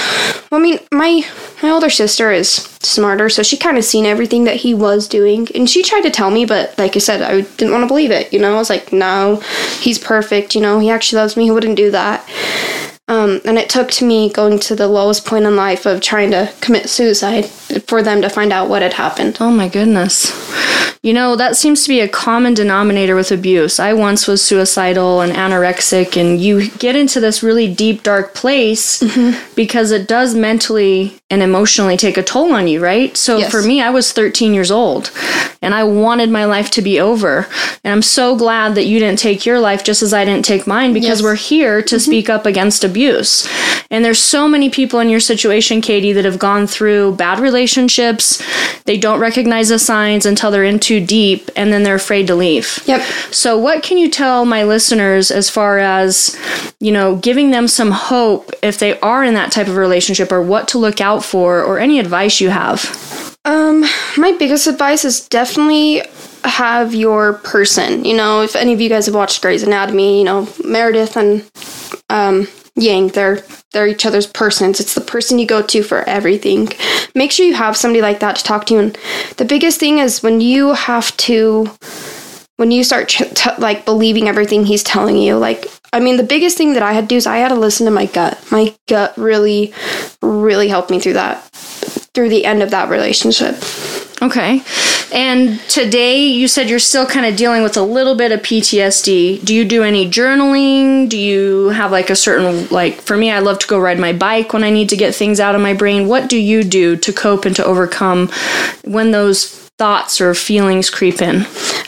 i 0.52 0.58
mean 0.58 0.78
my 0.92 1.24
my 1.62 1.70
older 1.70 1.90
sister 1.90 2.30
is 2.30 2.50
smarter 2.50 3.28
so 3.28 3.42
she 3.42 3.56
kind 3.56 3.78
of 3.78 3.84
seen 3.84 4.06
everything 4.06 4.44
that 4.44 4.56
he 4.56 4.72
was 4.74 5.08
doing. 5.08 5.48
And 5.54 5.68
she 5.68 5.82
tried 5.82 6.02
to 6.02 6.10
tell 6.10 6.30
me 6.30 6.44
but 6.44 6.78
like 6.78 6.94
i 6.94 7.00
said 7.00 7.22
i 7.22 7.40
didn't 7.40 7.72
want 7.72 7.82
to 7.82 7.88
believe 7.88 8.12
it 8.12 8.32
you 8.32 8.38
know? 8.38 8.54
I 8.54 8.58
was 8.58 8.70
like 8.70 8.92
no 8.92 9.36
he's 9.80 9.98
perfect 9.98 10.54
you 10.54 10.60
know? 10.60 10.78
He 10.78 10.90
actually 10.90 11.20
loves 11.20 11.36
me. 11.36 11.44
He 11.44 11.50
wouldn't 11.50 11.76
do 11.76 11.90
that 11.90 12.24
um, 13.08 13.40
and 13.44 13.58
it 13.58 13.70
took 13.70 13.90
to 13.92 14.04
me 14.04 14.30
going 14.30 14.58
to 14.60 14.74
the 14.74 14.88
lowest 14.88 15.24
point 15.24 15.44
in 15.44 15.54
life 15.54 15.86
of 15.86 16.00
trying 16.00 16.30
to 16.32 16.52
commit 16.60 16.88
suicide 16.88 17.46
for 17.86 18.02
them 18.02 18.20
to 18.22 18.28
find 18.28 18.52
out 18.52 18.68
what 18.68 18.82
had 18.82 18.94
happened. 18.94 19.36
Oh 19.40 19.50
my 19.50 19.68
goodness. 19.68 20.32
You 21.02 21.12
know, 21.12 21.36
that 21.36 21.54
seems 21.54 21.84
to 21.84 21.88
be 21.88 22.00
a 22.00 22.08
common 22.08 22.54
denominator 22.54 23.14
with 23.14 23.30
abuse. 23.30 23.78
I 23.78 23.92
once 23.92 24.26
was 24.26 24.42
suicidal 24.42 25.20
and 25.20 25.32
anorexic, 25.32 26.20
and 26.20 26.40
you 26.40 26.68
get 26.70 26.96
into 26.96 27.20
this 27.20 27.44
really 27.44 27.72
deep, 27.72 28.02
dark 28.02 28.34
place 28.34 29.04
because 29.54 29.92
it 29.92 30.08
does 30.08 30.34
mentally 30.34 31.16
and 31.28 31.42
emotionally 31.42 31.96
take 31.96 32.16
a 32.16 32.22
toll 32.22 32.52
on 32.52 32.68
you, 32.68 32.80
right? 32.80 33.16
So 33.16 33.38
Yes. 33.38 33.50
for 33.50 33.60
me, 33.60 33.82
I 33.82 33.90
was 33.90 34.12
13 34.12 34.54
years 34.54 34.70
old 34.70 35.10
and 35.60 35.74
I 35.74 35.82
wanted 35.82 36.30
my 36.30 36.44
life 36.44 36.70
to 36.72 36.82
be 36.82 37.00
over. 37.00 37.48
And 37.82 37.92
I'm 37.92 38.02
so 38.02 38.36
glad 38.36 38.76
that 38.76 38.86
you 38.86 39.00
didn't 39.00 39.18
take 39.18 39.44
your 39.44 39.58
life 39.58 39.82
just 39.82 40.02
as 40.02 40.14
I 40.14 40.24
didn't 40.24 40.44
take 40.44 40.68
mine 40.68 40.92
because 40.92 41.20
Yes. 41.20 41.22
we're 41.22 41.34
here 41.34 41.82
to 41.82 41.96
mm-hmm. 41.96 42.00
speak 42.00 42.30
up 42.30 42.46
against 42.46 42.84
abuse. 42.84 43.48
And 43.90 44.04
there's 44.04 44.20
so 44.20 44.46
many 44.48 44.70
people 44.70 45.00
in 45.00 45.08
your 45.08 45.20
situation, 45.20 45.80
Kadi, 45.80 46.12
that 46.12 46.24
have 46.24 46.38
gone 46.38 46.66
through 46.66 47.16
bad 47.16 47.38
relationships. 47.38 48.42
They 48.84 48.96
don't 48.98 49.20
recognize 49.20 49.68
the 49.68 49.78
signs 49.78 50.26
until 50.26 50.50
they're 50.50 50.64
in 50.64 50.78
too 50.78 51.04
deep 51.04 51.50
and 51.56 51.72
then 51.72 51.82
they're 51.82 51.94
afraid 51.96 52.26
to 52.28 52.34
leave. 52.34 52.80
Yep. 52.86 53.02
So, 53.32 53.58
what 53.58 53.82
can 53.82 53.98
you 53.98 54.10
tell 54.10 54.44
my 54.44 54.64
listeners 54.64 55.30
as 55.30 55.50
far 55.50 55.78
as, 55.78 56.36
you 56.80 56.92
know, 56.92 57.16
giving 57.16 57.50
them 57.50 57.68
some 57.68 57.90
hope 57.90 58.50
if 58.62 58.78
they 58.78 58.98
are 59.00 59.24
in 59.24 59.34
that 59.34 59.52
type 59.52 59.68
of 59.68 59.76
relationship 59.76 60.30
or 60.32 60.42
what 60.42 60.68
to 60.68 60.78
look 60.78 61.00
out 61.00 61.15
for 61.24 61.62
or 61.62 61.78
any 61.78 61.98
advice 61.98 62.40
you 62.40 62.50
have? 62.50 63.36
Um, 63.44 63.84
my 64.16 64.32
biggest 64.38 64.66
advice 64.66 65.04
is 65.04 65.28
definitely 65.28 66.02
have 66.44 66.94
your 66.94 67.34
person. 67.34 68.04
You 68.04 68.16
know, 68.16 68.42
if 68.42 68.56
any 68.56 68.72
of 68.72 68.80
you 68.80 68.88
guys 68.88 69.06
have 69.06 69.14
watched 69.14 69.42
Grey's 69.42 69.62
Anatomy, 69.62 70.18
you 70.18 70.24
know, 70.24 70.48
Meredith 70.64 71.16
and 71.16 71.48
um 72.10 72.48
Yang, 72.76 73.08
they're 73.08 73.42
they're 73.72 73.86
each 73.86 74.06
other's 74.06 74.26
persons. 74.26 74.80
It's 74.80 74.94
the 74.94 75.00
person 75.00 75.38
you 75.38 75.46
go 75.46 75.62
to 75.62 75.82
for 75.82 76.02
everything. 76.08 76.68
Make 77.14 77.32
sure 77.32 77.46
you 77.46 77.54
have 77.54 77.76
somebody 77.76 78.02
like 78.02 78.20
that 78.20 78.36
to 78.36 78.44
talk 78.44 78.66
to. 78.66 78.78
And 78.78 78.98
the 79.38 79.44
biggest 79.44 79.80
thing 79.80 79.98
is 79.98 80.22
when 80.22 80.40
you 80.40 80.74
have 80.74 81.16
to 81.18 81.70
when 82.56 82.70
you 82.70 82.82
start 82.82 83.08
t- 83.08 83.50
like 83.58 83.84
believing 83.84 84.28
everything 84.28 84.64
he's 84.64 84.82
telling 84.82 85.16
you 85.16 85.36
like 85.36 85.66
i 85.92 86.00
mean 86.00 86.16
the 86.16 86.22
biggest 86.22 86.56
thing 86.56 86.74
that 86.74 86.82
i 86.82 86.92
had 86.92 87.02
to 87.02 87.08
do 87.08 87.16
is 87.16 87.26
i 87.26 87.38
had 87.38 87.48
to 87.48 87.54
listen 87.54 87.84
to 87.86 87.92
my 87.92 88.06
gut 88.06 88.42
my 88.50 88.74
gut 88.86 89.16
really 89.16 89.72
really 90.22 90.68
helped 90.68 90.90
me 90.90 91.00
through 91.00 91.14
that 91.14 91.42
through 91.52 92.28
the 92.28 92.44
end 92.44 92.62
of 92.62 92.70
that 92.70 92.88
relationship 92.88 93.54
Okay. 94.22 94.62
And 95.12 95.60
today 95.68 96.26
you 96.26 96.48
said 96.48 96.70
you're 96.70 96.78
still 96.78 97.06
kind 97.06 97.26
of 97.26 97.36
dealing 97.36 97.62
with 97.62 97.76
a 97.76 97.82
little 97.82 98.14
bit 98.14 98.32
of 98.32 98.40
PTSD. 98.40 99.44
Do 99.44 99.54
you 99.54 99.64
do 99.64 99.82
any 99.82 100.10
journaling? 100.10 101.08
Do 101.08 101.18
you 101.18 101.68
have 101.68 101.92
like 101.92 102.08
a 102.08 102.16
certain, 102.16 102.66
like, 102.68 103.00
for 103.02 103.16
me, 103.16 103.30
I 103.30 103.40
love 103.40 103.58
to 103.58 103.66
go 103.66 103.78
ride 103.78 103.98
my 103.98 104.12
bike 104.12 104.52
when 104.52 104.64
I 104.64 104.70
need 104.70 104.88
to 104.88 104.96
get 104.96 105.14
things 105.14 105.38
out 105.38 105.54
of 105.54 105.60
my 105.60 105.74
brain. 105.74 106.08
What 106.08 106.28
do 106.28 106.38
you 106.38 106.64
do 106.64 106.96
to 106.96 107.12
cope 107.12 107.44
and 107.44 107.54
to 107.56 107.64
overcome 107.64 108.30
when 108.84 109.10
those 109.10 109.46
thoughts 109.78 110.20
or 110.20 110.34
feelings 110.34 110.88
creep 110.88 111.20
in? 111.20 111.44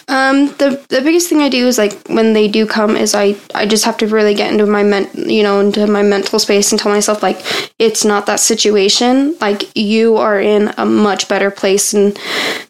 Um 0.08 0.46
the 0.58 0.84
the 0.88 1.00
biggest 1.02 1.28
thing 1.28 1.40
i 1.40 1.48
do 1.48 1.66
is 1.66 1.78
like 1.78 1.92
when 2.08 2.32
they 2.32 2.48
do 2.48 2.66
come 2.66 2.96
is 2.96 3.14
i 3.14 3.36
i 3.54 3.66
just 3.66 3.84
have 3.84 3.96
to 3.96 4.06
really 4.06 4.34
get 4.34 4.50
into 4.50 4.66
my 4.66 4.82
men 4.82 5.08
you 5.14 5.42
know 5.42 5.60
into 5.60 5.86
my 5.86 6.02
mental 6.02 6.38
space 6.38 6.72
and 6.72 6.80
tell 6.80 6.92
myself 6.92 7.22
like 7.22 7.44
it's 7.78 8.04
not 8.04 8.26
that 8.26 8.40
situation. 8.40 9.36
Like 9.40 9.76
you 9.76 10.16
are 10.16 10.40
in 10.40 10.72
a 10.76 10.84
much 10.84 11.28
better 11.28 11.50
place 11.50 11.94
and 11.94 12.18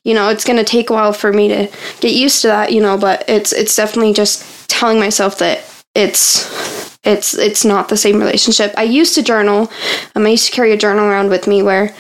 you 0.05 0.15
know 0.15 0.29
it's 0.29 0.45
to 0.45 0.65
take 0.65 0.91
a 0.91 0.93
while 0.93 1.13
for 1.13 1.33
me 1.33 1.49
to 1.49 1.71
get 2.01 2.13
used 2.15 2.43
to 2.43 2.49
that 2.49 2.73
you 2.73 2.81
know 2.81 2.97
but 2.99 3.25
it's 3.29 3.53
it's 3.53 3.77
definitely 3.77 4.13
just 4.13 4.69
telling 4.69 4.99
myself 4.99 5.39
that 5.39 5.65
it's 5.95 6.88
it's 7.09 7.35
it's 7.35 7.65
not 7.65 7.89
the 7.89 7.97
same 7.97 8.19
relationship. 8.19 8.75
I 8.77 8.83
used 8.83 9.15
to 9.15 9.23
journal. 9.23 9.71
Um, 10.15 10.27
I 10.27 10.31
used 10.31 10.47
to 10.47 10.53
carry 10.53 10.73
a 10.73 10.77
journal 10.77 11.07
around 11.07 11.31
with 11.31 11.47
me 11.47 11.63
where 11.63 11.95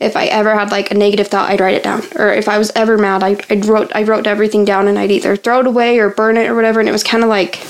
if 0.00 0.16
I 0.16 0.26
ever 0.26 0.54
had 0.54 0.70
like 0.70 0.90
a 0.90 0.94
negative 0.94 1.28
thought, 1.28 1.50
I'd 1.50 1.60
write 1.60 1.74
it 1.74 1.82
down. 1.82 2.02
Or 2.16 2.32
if 2.32 2.48
I 2.48 2.58
was 2.58 2.72
ever 2.74 2.96
mad, 2.96 3.22
I 3.22 3.36
I 3.50 3.60
wrote 3.60 3.92
I 3.94 4.02
wrote 4.02 4.26
everything 4.26 4.64
down 4.64 4.88
and 4.88 4.98
I'd 4.98 5.10
either 5.10 5.36
throw 5.36 5.60
it 5.60 5.66
away 5.66 5.98
or 5.98 6.08
burn 6.08 6.36
it 6.36 6.48
or 6.48 6.54
whatever. 6.54 6.80
And 6.80 6.88
it 6.88 6.92
was 6.92 7.04
kind 7.04 7.22
of 7.22 7.28
like 7.28 7.60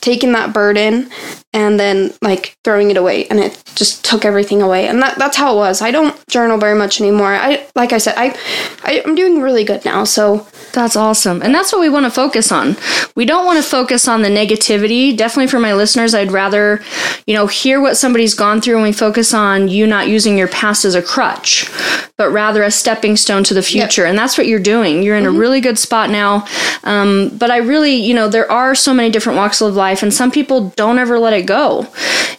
taking 0.00 0.32
that 0.32 0.52
burden 0.52 1.10
and 1.56 1.80
then 1.80 2.12
like 2.20 2.54
throwing 2.64 2.90
it 2.90 2.98
away 2.98 3.26
and 3.28 3.40
it 3.40 3.62
just 3.74 4.04
took 4.04 4.26
everything 4.26 4.60
away 4.60 4.86
and 4.86 5.00
that, 5.02 5.18
that's 5.18 5.38
how 5.38 5.54
it 5.54 5.56
was 5.56 5.80
i 5.80 5.90
don't 5.90 6.14
journal 6.28 6.58
very 6.58 6.78
much 6.78 7.00
anymore 7.00 7.34
i 7.34 7.66
like 7.74 7.92
i 7.94 7.98
said 7.98 8.14
I, 8.16 8.36
I 8.84 9.02
i'm 9.06 9.14
doing 9.14 9.40
really 9.40 9.64
good 9.64 9.84
now 9.84 10.04
so 10.04 10.46
That's 10.76 10.94
awesome. 10.94 11.40
And 11.40 11.54
that's 11.54 11.72
what 11.72 11.80
we 11.80 11.88
want 11.88 12.04
to 12.04 12.10
focus 12.10 12.52
on. 12.52 12.76
We 13.14 13.24
don't 13.24 13.46
want 13.46 13.56
to 13.56 13.62
focus 13.62 14.06
on 14.06 14.20
the 14.20 14.28
negativity. 14.28 15.16
Definitely 15.16 15.46
for 15.46 15.58
my 15.58 15.72
listeners, 15.72 16.14
I'd 16.14 16.30
rather, 16.30 16.82
you 17.26 17.32
know, 17.32 17.46
hear 17.46 17.80
what 17.80 17.96
somebody's 17.96 18.34
gone 18.34 18.60
through 18.60 18.74
and 18.74 18.82
we 18.82 18.92
focus 18.92 19.32
on 19.32 19.68
you 19.68 19.86
not 19.86 20.08
using 20.08 20.36
your 20.36 20.48
past 20.48 20.84
as 20.84 20.94
a 20.94 21.00
crutch, 21.00 21.70
but 22.18 22.30
rather 22.30 22.62
a 22.62 22.70
stepping 22.70 23.16
stone 23.16 23.42
to 23.44 23.54
the 23.54 23.62
future. 23.62 24.04
And 24.04 24.18
that's 24.18 24.36
what 24.36 24.48
you're 24.48 24.60
doing. 24.60 25.02
You're 25.02 25.16
in 25.16 25.24
a 25.24 25.30
really 25.30 25.62
good 25.62 25.78
spot 25.78 26.10
now. 26.10 26.46
Um, 26.84 27.30
but 27.38 27.50
I 27.50 27.56
really, 27.56 27.94
you 27.94 28.12
know, 28.12 28.28
there 28.28 28.50
are 28.52 28.74
so 28.74 28.92
many 28.92 29.10
different 29.10 29.38
walks 29.38 29.62
of 29.62 29.74
life 29.74 30.02
and 30.02 30.12
some 30.12 30.30
people 30.30 30.68
don't 30.76 30.98
ever 30.98 31.18
let 31.18 31.32
it 31.32 31.45
go. 31.46 31.86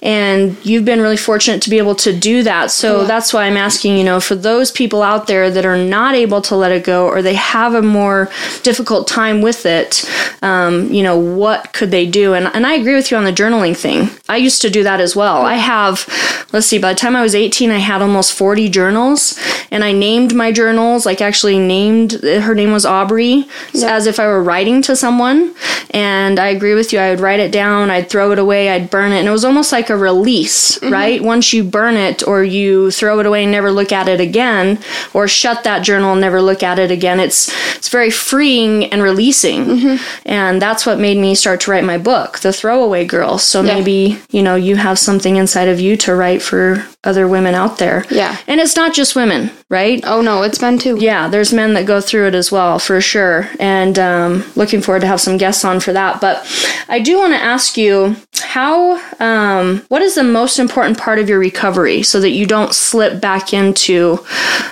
And 0.02 0.64
you've 0.64 0.86
been 0.86 1.02
really 1.02 1.18
fortunate 1.18 1.62
to 1.64 1.70
be 1.70 1.80
able 1.80 1.96
to 1.96 2.18
do 2.18 2.44
that. 2.44 2.70
So 2.70 3.04
that's 3.06 3.34
why 3.34 3.46
I'm 3.46 3.58
asking, 3.58 3.98
you 3.98 4.04
know, 4.04 4.20
for 4.20 4.36
those 4.36 4.70
people 4.72 5.02
out 5.02 5.28
there 5.28 5.50
that 5.50 5.66
are 5.66 5.78
not 5.78 6.14
able 6.14 6.42
to 6.44 6.56
let 6.56 6.72
it 6.72 6.84
go 6.84 7.08
or 7.08 7.22
they 7.22 7.34
have 7.34 7.74
a 7.74 7.82
more 7.82 8.30
difficult 8.62 9.08
time 9.08 9.42
with 9.42 9.66
it, 9.66 10.08
um, 10.44 10.92
you 10.92 11.02
know, 11.02 11.18
what 11.18 11.74
could 11.74 11.92
they 11.92 12.06
do? 12.06 12.36
And, 12.36 12.48
and 12.54 12.66
I 12.68 12.74
agree 12.74 12.94
with 12.94 13.10
you 13.10 13.18
on 13.18 13.24
the 13.24 13.34
journaling 13.34 13.76
thing. 13.76 14.10
I 14.30 14.38
used 14.38 14.62
to 14.62 14.70
do 14.70 14.84
that 14.84 15.00
as 15.00 15.16
well. 15.16 15.42
I 15.42 15.56
have, 15.56 16.08
let's 16.54 16.68
see, 16.68 16.78
by 16.78 16.94
the 16.94 17.00
time 17.00 17.16
I 17.16 17.24
was 17.24 17.34
18, 17.34 17.72
I 17.72 17.80
had 17.80 18.02
almost 18.02 18.34
40 18.34 18.70
journals 18.70 19.40
and 19.72 19.84
I 19.84 19.92
named 19.92 20.36
my 20.36 20.52
journals, 20.52 21.06
like 21.06 21.22
actually 21.22 21.58
named, 21.58 22.14
her 22.24 22.54
name 22.54 22.72
was 22.72 22.86
Aubrey, 22.86 23.48
as 23.84 24.06
if 24.06 24.20
I 24.20 24.28
were 24.28 24.44
writing 24.44 24.82
to 24.84 24.96
someone. 24.96 25.56
And 25.92 26.40
I 26.40 26.48
agree 26.48 26.74
with 26.74 26.94
you. 26.94 27.00
I 27.00 27.10
would 27.10 27.20
write 27.20 27.40
it 27.40 27.52
down, 27.52 27.90
I'd 27.90 28.10
throw 28.10 28.32
it 28.32 28.40
away, 28.40 28.70
I'd 28.70 28.87
burn 28.90 29.12
it. 29.12 29.20
And 29.20 29.28
it 29.28 29.32
was 29.32 29.46
almost 29.46 29.72
like 29.72 29.90
a 29.90 29.98
release, 29.98 30.78
mm-hmm. 30.80 30.92
right? 30.92 31.24
Once 31.24 31.54
you 31.54 31.64
burn 31.64 31.96
it 31.96 32.28
or 32.28 32.44
you 32.44 32.92
throw 32.92 33.20
it 33.20 33.26
away 33.26 33.44
and 33.44 33.52
never 33.52 33.72
look 33.72 33.92
at 33.92 34.08
it 34.08 34.20
again, 34.20 34.80
or 35.14 35.28
shut 35.28 35.64
that 35.64 35.84
journal 35.84 36.14
and 36.14 36.22
never 36.22 36.42
look 36.42 36.64
at 36.64 36.80
it 36.80 36.92
again, 36.92 37.20
it's, 37.20 37.50
it's 37.76 37.90
very 37.90 38.10
freeing 38.10 38.86
and 38.86 39.02
releasing. 39.04 39.66
Mm-hmm. 39.66 40.28
And 40.28 40.62
that's 40.62 40.86
what 40.86 41.00
made 41.00 41.18
me 41.18 41.36
start 41.36 41.62
to 41.62 41.72
write 41.72 41.84
my 41.84 41.98
book, 41.98 42.40
The 42.40 42.54
Throwaway 42.54 43.06
Girl. 43.06 43.38
So 43.38 43.62
maybe, 43.62 44.20
you 44.32 44.42
know, 44.42 44.56
you 44.56 44.76
have 44.76 45.00
something 45.00 45.36
inside 45.36 45.68
of 45.68 45.80
you 45.80 45.98
to 45.98 46.16
write 46.16 46.42
for 46.42 46.86
other 47.04 47.28
women 47.28 47.56
out 47.56 47.78
there. 47.78 48.04
Yeah. 48.10 48.38
And 48.48 48.60
it's 48.60 48.76
not 48.76 48.94
just 48.94 49.16
women, 49.16 49.52
right? 49.70 50.02
oh 50.06 50.22
no 50.22 50.44
it's 50.44 50.58
been 50.58 50.78
too 50.78 50.98
Yeah, 51.00 51.28
there's 51.28 51.54
men 51.54 51.74
that 51.76 51.86
go 51.86 52.02
through 52.02 52.28
it 52.28 52.36
as 52.36 52.52
well, 52.52 52.80
for 52.80 53.00
sure. 53.02 53.50
And 53.60 53.98
um, 54.00 54.44
looking 54.56 54.82
forward 54.82 55.02
to 55.02 55.08
have 55.08 55.22
some 55.22 55.38
guests 55.38 55.64
on 55.64 55.80
for 55.80 55.94
that. 55.94 56.20
But 56.20 56.46
I 56.90 57.00
do 57.00 57.18
want 57.18 57.34
to 57.34 57.42
ask 57.42 57.78
you 57.78 58.16
how, 58.42 59.02
um, 59.20 59.84
what 59.90 60.02
is 60.02 60.16
the 60.16 60.24
most 60.24 60.60
important 60.60 60.98
part 60.98 61.20
of 61.20 61.30
your 61.30 61.40
recovery 61.40 62.04
so 62.04 62.20
that 62.20 62.32
you 62.32 62.46
don't 62.46 62.74
slip 62.74 63.22
back 63.22 63.54
into 63.54 64.20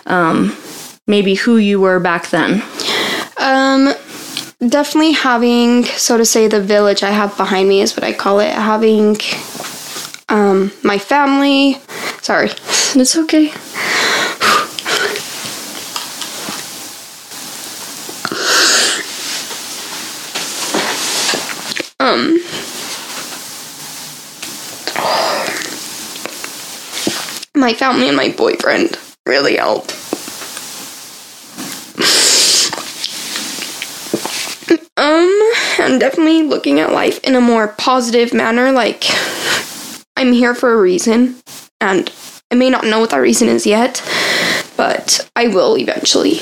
um, 0.06 0.56
maybe 1.08 1.36
who 1.36 1.58
you 1.58 1.80
were 1.80 2.00
back 2.00 2.30
then? 2.30 2.64
Um, 3.38 3.94
definitely 4.68 5.12
having, 5.12 5.86
so 5.86 6.18
to 6.18 6.26
say, 6.26 6.48
the 6.48 6.62
village 6.62 7.04
I 7.04 7.12
have 7.12 7.36
behind 7.38 7.70
me 7.70 7.82
is 7.82 7.96
what 7.96 8.04
I 8.04 8.14
call 8.14 8.40
it. 8.40 8.52
Having 8.52 9.18
um, 10.30 10.72
my 10.84 10.98
family. 10.98 11.80
Sorry. 12.22 12.50
It's 12.50 13.16
okay. 13.18 13.52
Um. 22.00 22.40
My 27.56 27.74
family 27.74 28.08
and 28.08 28.18
my 28.18 28.30
boyfriend 28.30 29.00
really 29.26 29.56
help. 29.56 29.90
Um, 34.98 35.30
I'm 35.80 36.00
definitely 36.00 36.44
looking 36.44 36.80
at 36.80 36.92
life 36.92 37.20
in 37.24 37.36
a 37.36 37.42
more 37.42 37.68
positive 37.68 38.34
manner. 38.34 38.72
Like, 38.72 39.04
I'm 40.18 40.32
here 40.32 40.56
for 40.56 40.74
a 40.74 40.82
reason, 40.82 41.36
and 41.82 42.12
I 42.52 42.56
may 42.56 42.70
not 42.70 42.86
know 42.86 43.00
what 43.00 43.10
that 43.10 43.18
reason 43.18 43.48
is 43.48 43.66
yet, 43.66 44.02
but 44.78 45.30
I 45.36 45.48
will 45.48 45.78
eventually. 45.78 46.40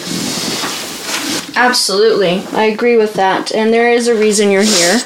Absolutely. 1.55 2.43
I 2.57 2.63
agree 2.65 2.97
with 2.97 3.13
that. 3.13 3.53
And 3.53 3.73
there 3.73 3.91
is 3.91 4.07
a 4.07 4.15
reason 4.15 4.51
you're 4.51 4.63
here. 4.63 4.99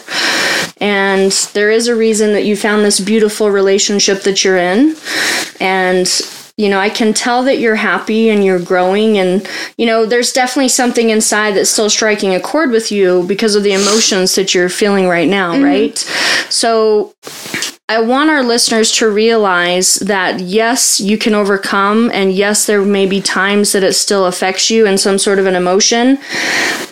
And 0.79 1.31
there 1.53 1.71
is 1.71 1.88
a 1.88 1.95
reason 1.95 2.33
that 2.33 2.45
you 2.45 2.55
found 2.55 2.86
this 2.86 3.00
beautiful 3.00 3.50
relationship 3.51 4.21
that 4.24 4.43
you're 4.43 4.57
in. 4.57 4.95
And 5.59 6.07
you 6.57 6.69
know, 6.69 6.79
I 6.79 6.89
can 6.89 7.13
tell 7.13 7.43
that 7.43 7.59
you're 7.59 7.75
happy 7.75 8.29
and 8.29 8.43
you're 8.43 8.59
growing 8.59 9.19
and 9.19 9.47
you 9.77 9.86
know, 9.86 10.07
there's 10.07 10.33
definitely 10.33 10.69
something 10.69 11.12
inside 11.12 11.51
that's 11.51 11.69
still 11.69 11.89
striking 11.89 12.33
a 12.33 12.39
chord 12.39 12.71
with 12.71 12.91
you 12.91 13.24
because 13.27 13.55
of 13.55 13.62
the 13.62 13.74
emotions 13.74 14.33
that 14.36 14.55
you're 14.55 14.69
feeling 14.69 15.07
right 15.07 15.27
now, 15.27 15.53
mm-hmm. 15.53 15.63
right? 15.63 15.97
So 16.50 17.13
I 17.89 18.01
want 18.01 18.29
our 18.29 18.44
listeners 18.44 18.91
to 18.98 19.10
realize 19.10 19.96
that 19.96 20.41
yes, 20.41 21.00
you 21.00 21.17
can 21.17 21.34
overcome, 21.34 22.12
and 22.13 22.34
yes, 22.34 22.65
there 22.65 22.82
may 22.82 23.06
be 23.06 23.22
times 23.22 23.72
that 23.72 23.82
it 23.82 23.94
still 23.94 24.25
affects 24.25 24.70
you 24.70 24.86
in 24.86 24.98
some 24.98 25.17
sort 25.17 25.39
of 25.39 25.46
an 25.46 25.56
emotion, 25.56 26.20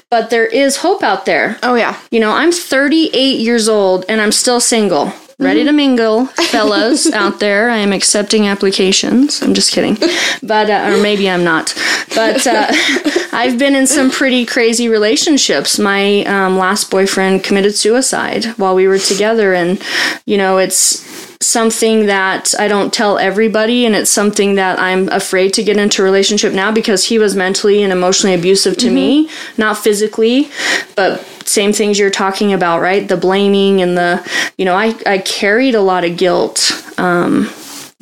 but 0.09 0.29
there 0.29 0.45
is 0.45 0.77
hope 0.77 1.03
out 1.03 1.25
there. 1.25 1.59
Oh, 1.63 1.75
yeah. 1.75 1.99
You 2.11 2.21
know, 2.21 2.31
I'm 2.31 2.53
38 2.53 3.11
years 3.39 3.67
old 3.67 4.05
and 4.07 4.21
I'm 4.21 4.31
still 4.31 4.61
single. 4.61 5.11
Ready 5.37 5.65
to 5.65 5.73
mingle, 5.73 6.25
fellas 6.49 7.11
out 7.11 7.41
there. 7.41 7.69
I 7.69 7.77
am 7.77 7.91
accepting 7.91 8.47
applications. 8.47 9.41
I'm 9.41 9.53
just 9.53 9.73
kidding, 9.73 9.97
but 10.41 10.69
uh, 10.69 10.93
or 10.93 11.01
maybe 11.01 11.29
I'm 11.29 11.43
not. 11.43 11.73
But 12.15 12.47
uh, 12.47 12.67
I've 13.33 13.59
been 13.59 13.75
in 13.75 13.85
some 13.85 14.09
pretty 14.09 14.45
crazy 14.45 14.87
relationships. 14.87 15.77
My 15.77 16.23
um, 16.23 16.57
last 16.57 16.89
boyfriend 16.89 17.43
committed 17.43 17.75
suicide 17.75 18.45
while 18.57 18.75
we 18.75 18.87
were 18.87 18.97
together, 18.97 19.53
and 19.53 19.81
you 20.25 20.37
know, 20.37 20.57
it's 20.57 21.05
something 21.45 22.05
that 22.05 22.53
I 22.57 22.69
don't 22.69 22.93
tell 22.93 23.17
everybody, 23.17 23.85
and 23.85 23.93
it's 23.93 24.09
something 24.09 24.55
that 24.55 24.79
I'm 24.79 25.09
afraid 25.09 25.53
to 25.55 25.63
get 25.63 25.75
into 25.75 26.01
a 26.01 26.05
relationship 26.05 26.53
now 26.53 26.71
because 26.71 27.03
he 27.03 27.19
was 27.19 27.35
mentally 27.35 27.83
and 27.83 27.91
emotionally 27.91 28.35
abusive 28.35 28.77
to 28.77 28.89
me, 28.89 29.29
not 29.57 29.77
physically, 29.77 30.49
but 30.95 31.27
same 31.45 31.73
things 31.73 31.99
you're 31.99 32.09
talking 32.09 32.53
about, 32.53 32.81
right? 32.81 33.07
The 33.07 33.17
blaming 33.17 33.81
and 33.81 33.97
the, 33.97 34.27
you 34.57 34.65
know, 34.65 34.75
I, 34.75 34.95
I 35.05 35.19
carried 35.19 35.75
a 35.75 35.81
lot 35.81 36.03
of 36.03 36.17
guilt 36.17 36.71
um, 36.97 37.49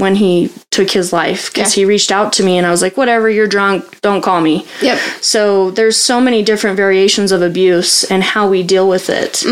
when 0.04 0.16
he 0.16 0.52
took 0.70 0.92
his 0.92 1.12
life 1.12 1.52
because 1.52 1.76
Yeah. 1.76 1.82
he 1.82 1.86
reached 1.86 2.12
out 2.12 2.34
to 2.34 2.44
me 2.44 2.58
and 2.58 2.68
I 2.68 2.72
was 2.72 2.82
like, 2.82 2.98
whatever, 2.98 3.30
you're 3.30 3.48
drunk, 3.48 4.02
don't 4.02 4.22
call 4.22 4.42
me. 4.42 4.66
Yep. 4.82 5.00
So 5.22 5.72
there's 5.72 5.98
so 5.98 6.20
many 6.22 6.44
different 6.44 6.78
variations 6.78 7.32
of 7.32 7.42
abuse 7.42 8.04
and 8.04 8.24
how 8.24 8.48
we 8.48 8.62
deal 8.64 8.88
with 8.88 9.10
it 9.10 9.44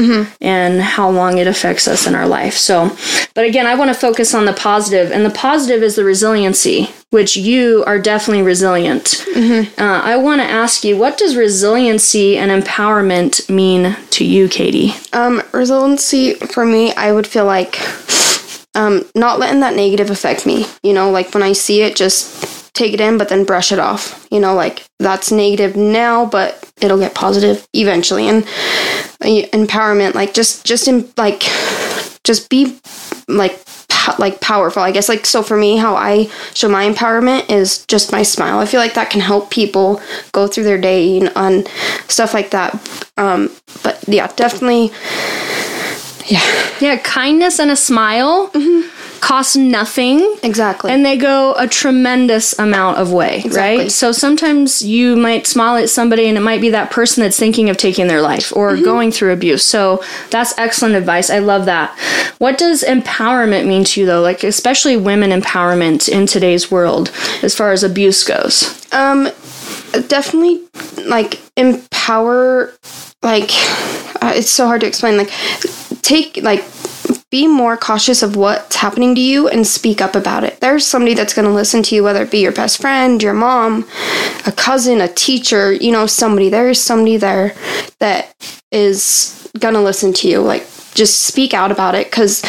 and 0.42 0.82
how 0.82 1.10
long 1.10 1.38
it 1.40 1.48
affects 1.48 1.88
us 1.88 2.06
in 2.08 2.14
our 2.16 2.28
life. 2.28 2.56
So, 2.58 2.96
but 3.34 3.46
again, 3.46 3.66
I 3.66 3.76
want 3.76 3.90
to 3.94 4.00
focus 4.00 4.34
on 4.36 4.46
the 4.46 4.54
positive, 4.54 5.12
and 5.12 5.26
the 5.26 5.30
positive 5.48 5.82
is 5.84 5.96
the 5.96 6.04
resiliency, 6.04 6.90
which 7.12 7.36
you 7.38 7.84
are 7.88 8.00
definitely 8.00 8.44
resilient. 8.44 9.26
Uh, 9.36 10.02
I 10.04 10.18
want 10.18 10.42
to 10.42 10.48
ask 10.48 10.84
you, 10.84 10.98
what 10.98 11.18
does 11.18 11.36
resiliency 11.36 12.38
and 12.38 12.52
empowerment 12.52 13.50
mean 13.50 13.96
to 14.12 14.26
you, 14.26 14.50
Kadi? 14.50 14.94
Um, 15.14 15.42
resiliency 15.54 16.34
for 16.36 16.66
me, 16.66 16.94
I 16.96 17.12
would 17.12 17.28
feel 17.28 17.46
like 17.46 17.78
um, 18.76 19.06
not 19.16 19.40
letting 19.40 19.60
that 19.62 19.76
negative 19.76 20.10
affect 20.10 20.46
me. 20.46 20.66
You 20.84 20.94
know, 20.94 21.12
like 21.12 21.34
when 21.34 21.44
I 21.44 21.54
see 21.54 21.82
it, 21.82 21.96
just 21.96 22.74
take 22.74 22.94
it 22.94 23.02
in, 23.02 23.18
but 23.18 23.30
then 23.30 23.44
brush 23.44 23.72
it 23.72 23.80
off. 23.80 24.28
You 24.32 24.40
know, 24.40 24.54
like 24.54 24.88
that's 25.00 25.32
negative 25.32 25.76
now, 25.76 26.26
but 26.26 26.72
it'll 26.82 27.00
get 27.00 27.14
positive 27.14 27.68
eventually. 27.74 28.28
And 28.28 28.44
uh, 29.22 29.48
empowerment, 29.54 30.14
like 30.16 30.34
just, 30.34 30.66
just 30.66 30.88
in, 30.88 31.12
like, 31.18 31.44
just 32.24 32.50
be 32.50 32.80
like, 33.28 33.60
like 34.18 34.42
powerful. 34.42 34.82
I 34.82 34.92
guess 34.92 35.10
like 35.10 35.26
so 35.26 35.44
for 35.44 35.56
me, 35.56 35.78
how 35.78 35.96
I 35.96 36.30
show 36.54 36.68
my 36.68 36.90
empowerment 36.90 37.52
is 37.52 37.86
just 37.86 38.12
my 38.12 38.24
smile. 38.24 38.58
I 38.60 38.66
feel 38.66 38.80
like 38.80 38.96
that 38.96 39.12
can 39.12 39.22
help 39.22 39.52
people 39.52 40.02
go 40.32 40.48
through 40.48 40.64
their 40.64 40.80
day 40.82 41.20
and, 41.20 41.32
and 41.36 41.68
stuff 42.08 42.34
like 42.34 42.50
that. 42.50 42.74
Um, 43.18 43.52
but 43.84 44.04
yeah, 44.08 44.28
definitely. 44.36 44.92
Yeah. 46.28 46.70
Yeah, 46.80 46.98
kindness 46.98 47.60
and 47.60 47.72
a 47.72 47.76
smile 47.76 48.52
cost 49.22 49.56
nothing. 49.56 50.36
Exactly. 50.42 50.92
And 50.92 51.06
they 51.06 51.16
go 51.16 51.54
a 51.56 51.68
tremendous 51.68 52.58
amount 52.58 52.98
of 52.98 53.12
way, 53.14 53.42
Exactly. 53.46 53.78
right? 53.84 53.92
So 53.92 54.12
sometimes 54.12 54.82
you 54.82 55.16
might 55.16 55.46
smile 55.46 55.76
at 55.78 55.92
somebody 55.92 56.28
and 56.28 56.38
it 56.38 56.42
might 56.42 56.60
be 56.60 56.72
that 56.72 56.90
person 56.90 57.22
that's 57.22 57.38
thinking 57.38 57.70
of 57.70 57.78
taking 57.78 58.08
their 58.08 58.22
life 58.22 58.52
or 58.56 58.72
Mm-hmm. 58.72 58.84
going 58.84 59.12
through 59.12 59.32
abuse. 59.34 59.64
So 59.64 60.04
that's 60.32 60.58
excellent 60.58 60.96
advice. 60.96 61.30
I 61.30 61.38
love 61.40 61.66
that. 61.66 61.96
What 62.40 62.58
does 62.58 62.84
empowerment 62.84 63.68
mean 63.68 63.84
to 63.86 64.00
you 64.02 64.06
though? 64.08 64.22
Like 64.22 64.44
especially 64.44 64.98
women 64.98 65.30
empowerment 65.30 66.10
in 66.10 66.26
today's 66.26 66.72
world 66.72 67.12
as 67.44 67.56
far 67.56 67.72
as 67.72 67.84
abuse 67.84 68.24
goes. 68.24 68.84
Um, 68.92 69.30
definitely 70.08 70.62
like 71.06 71.40
empower. 71.58 72.74
Like, 73.24 73.52
uh, 74.24 74.34
it's 74.36 74.50
so 74.50 74.66
hard 74.66 74.82
to 74.82 74.88
explain. 74.88 75.16
Like, 75.16 75.30
take 76.12 76.44
like 76.44 76.64
be 77.30 77.48
more 77.48 77.78
cautious 77.78 78.22
of 78.22 78.36
what's 78.36 78.76
happening 78.76 79.16
to 79.16 79.22
you 79.22 79.48
and 79.48 79.66
speak 79.66 80.02
up 80.02 80.16
about 80.16 80.44
it. 80.44 80.60
There's 80.60 80.86
somebody 80.86 81.14
that's 81.14 81.34
going 81.34 81.48
to 81.48 81.54
listen 81.54 81.82
to 81.84 81.96
you, 81.96 82.04
whether 82.04 82.24
it 82.24 82.32
be 82.32 82.40
your 82.40 82.52
best 82.52 82.82
friend, 82.82 83.24
your 83.24 83.34
mom, 83.34 83.88
a 84.46 84.52
cousin, 84.52 85.00
a 85.00 85.08
teacher, 85.08 85.72
you 85.72 85.94
know, 85.94 86.08
somebody. 86.08 86.50
There 86.50 86.70
is 86.70 86.84
somebody 86.84 87.16
there 87.16 87.56
that 88.00 88.36
is 88.70 89.50
going 89.58 89.76
to 89.76 89.80
listen 89.80 90.12
to 90.12 90.28
you. 90.28 90.42
Like, 90.42 90.68
just 90.94 91.22
speak 91.22 91.54
out 91.54 91.72
about 91.72 91.96
it 91.96 92.08
because 92.08 92.44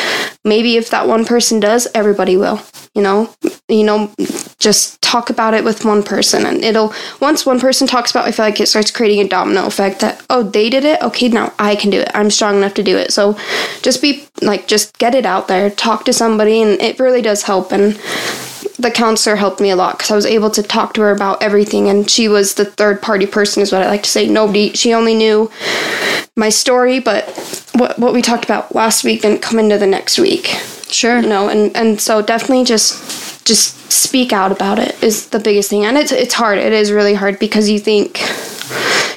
maybe 0.44 0.76
if 0.76 0.90
that 0.90 1.08
one 1.08 1.24
person 1.24 1.60
does, 1.60 1.88
everybody 1.94 2.36
will. 2.36 2.60
You 2.94 3.00
know, 3.00 3.34
you 3.68 3.84
know, 3.84 4.12
just 4.58 5.00
talk 5.00 5.30
about 5.30 5.54
it 5.54 5.64
with 5.64 5.84
one 5.84 6.02
person, 6.02 6.44
and 6.44 6.62
it'll 6.62 6.92
once 7.20 7.46
one 7.46 7.58
person 7.58 7.86
talks 7.86 8.10
about, 8.10 8.26
it, 8.26 8.28
I 8.28 8.32
feel 8.32 8.44
like 8.44 8.60
it 8.60 8.68
starts 8.68 8.90
creating 8.90 9.24
a 9.24 9.28
domino 9.28 9.64
effect 9.64 10.00
that 10.00 10.22
oh 10.28 10.42
they 10.42 10.68
did 10.68 10.84
it, 10.84 11.00
okay 11.02 11.28
now 11.28 11.54
I 11.58 11.74
can 11.74 11.90
do 11.90 12.00
it. 12.00 12.10
I'm 12.14 12.30
strong 12.30 12.56
enough 12.56 12.74
to 12.74 12.82
do 12.82 12.98
it. 12.98 13.10
So 13.12 13.38
just 13.80 14.02
be 14.02 14.26
like, 14.42 14.68
just 14.68 14.98
get 14.98 15.14
it 15.14 15.24
out 15.24 15.48
there, 15.48 15.70
talk 15.70 16.04
to 16.04 16.12
somebody, 16.12 16.60
and 16.60 16.80
it 16.82 16.98
really 17.00 17.22
does 17.22 17.44
help. 17.44 17.72
And 17.72 17.98
the 18.82 18.90
counselor 18.90 19.36
helped 19.36 19.60
me 19.60 19.70
a 19.70 19.76
lot 19.76 19.96
because 19.96 20.10
I 20.10 20.16
was 20.16 20.26
able 20.26 20.50
to 20.50 20.62
talk 20.62 20.94
to 20.94 21.00
her 21.02 21.10
about 21.10 21.42
everything, 21.42 21.88
and 21.88 22.10
she 22.10 22.28
was 22.28 22.54
the 22.54 22.64
third 22.64 23.00
party 23.00 23.26
person, 23.26 23.62
is 23.62 23.72
what 23.72 23.82
I 23.82 23.88
like 23.88 24.02
to 24.02 24.10
say. 24.10 24.28
Nobody, 24.28 24.72
she 24.74 24.92
only 24.92 25.14
knew 25.14 25.50
my 26.36 26.48
story, 26.48 26.98
but 27.00 27.24
what 27.74 27.98
what 27.98 28.12
we 28.12 28.22
talked 28.22 28.44
about 28.44 28.74
last 28.74 29.04
week 29.04 29.22
didn't 29.22 29.42
come 29.42 29.58
into 29.58 29.78
the 29.78 29.86
next 29.86 30.18
week 30.18 30.46
Sure. 30.90 31.20
you 31.20 31.28
know 31.28 31.48
and 31.48 31.74
and 31.76 32.00
so 32.00 32.20
definitely 32.20 32.64
just 32.64 33.44
just 33.46 33.90
speak 33.90 34.32
out 34.32 34.52
about 34.52 34.78
it 34.78 35.02
is 35.02 35.28
the 35.30 35.38
biggest 35.38 35.70
thing 35.70 35.84
and 35.84 35.96
it's 35.96 36.12
it's 36.12 36.34
hard 36.34 36.58
it 36.58 36.72
is 36.72 36.92
really 36.92 37.14
hard 37.14 37.38
because 37.38 37.70
you 37.70 37.78
think 37.78 38.20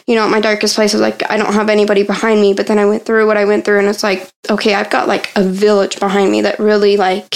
you 0.07 0.15
know 0.15 0.24
at 0.25 0.31
my 0.31 0.39
darkest 0.39 0.75
place 0.75 0.93
I 0.93 0.98
was 0.98 1.01
like 1.01 1.29
i 1.29 1.38
don't 1.38 1.53
have 1.53 1.69
anybody 1.69 2.03
behind 2.03 2.39
me 2.39 2.53
but 2.53 2.67
then 2.67 2.79
i 2.79 2.86
went 2.86 3.05
through 3.05 3.27
what 3.27 3.38
i 3.38 3.45
went 3.45 3.65
through 3.65 3.79
and 3.79 3.88
it's 3.88 4.03
like 4.03 4.29
okay 4.50 4.74
i've 4.74 4.89
got 4.89 5.07
like 5.07 5.31
a 5.36 5.43
village 5.43 6.00
behind 6.00 6.31
me 6.31 6.41
that 6.41 6.60
really 6.60 6.95
like 6.98 7.36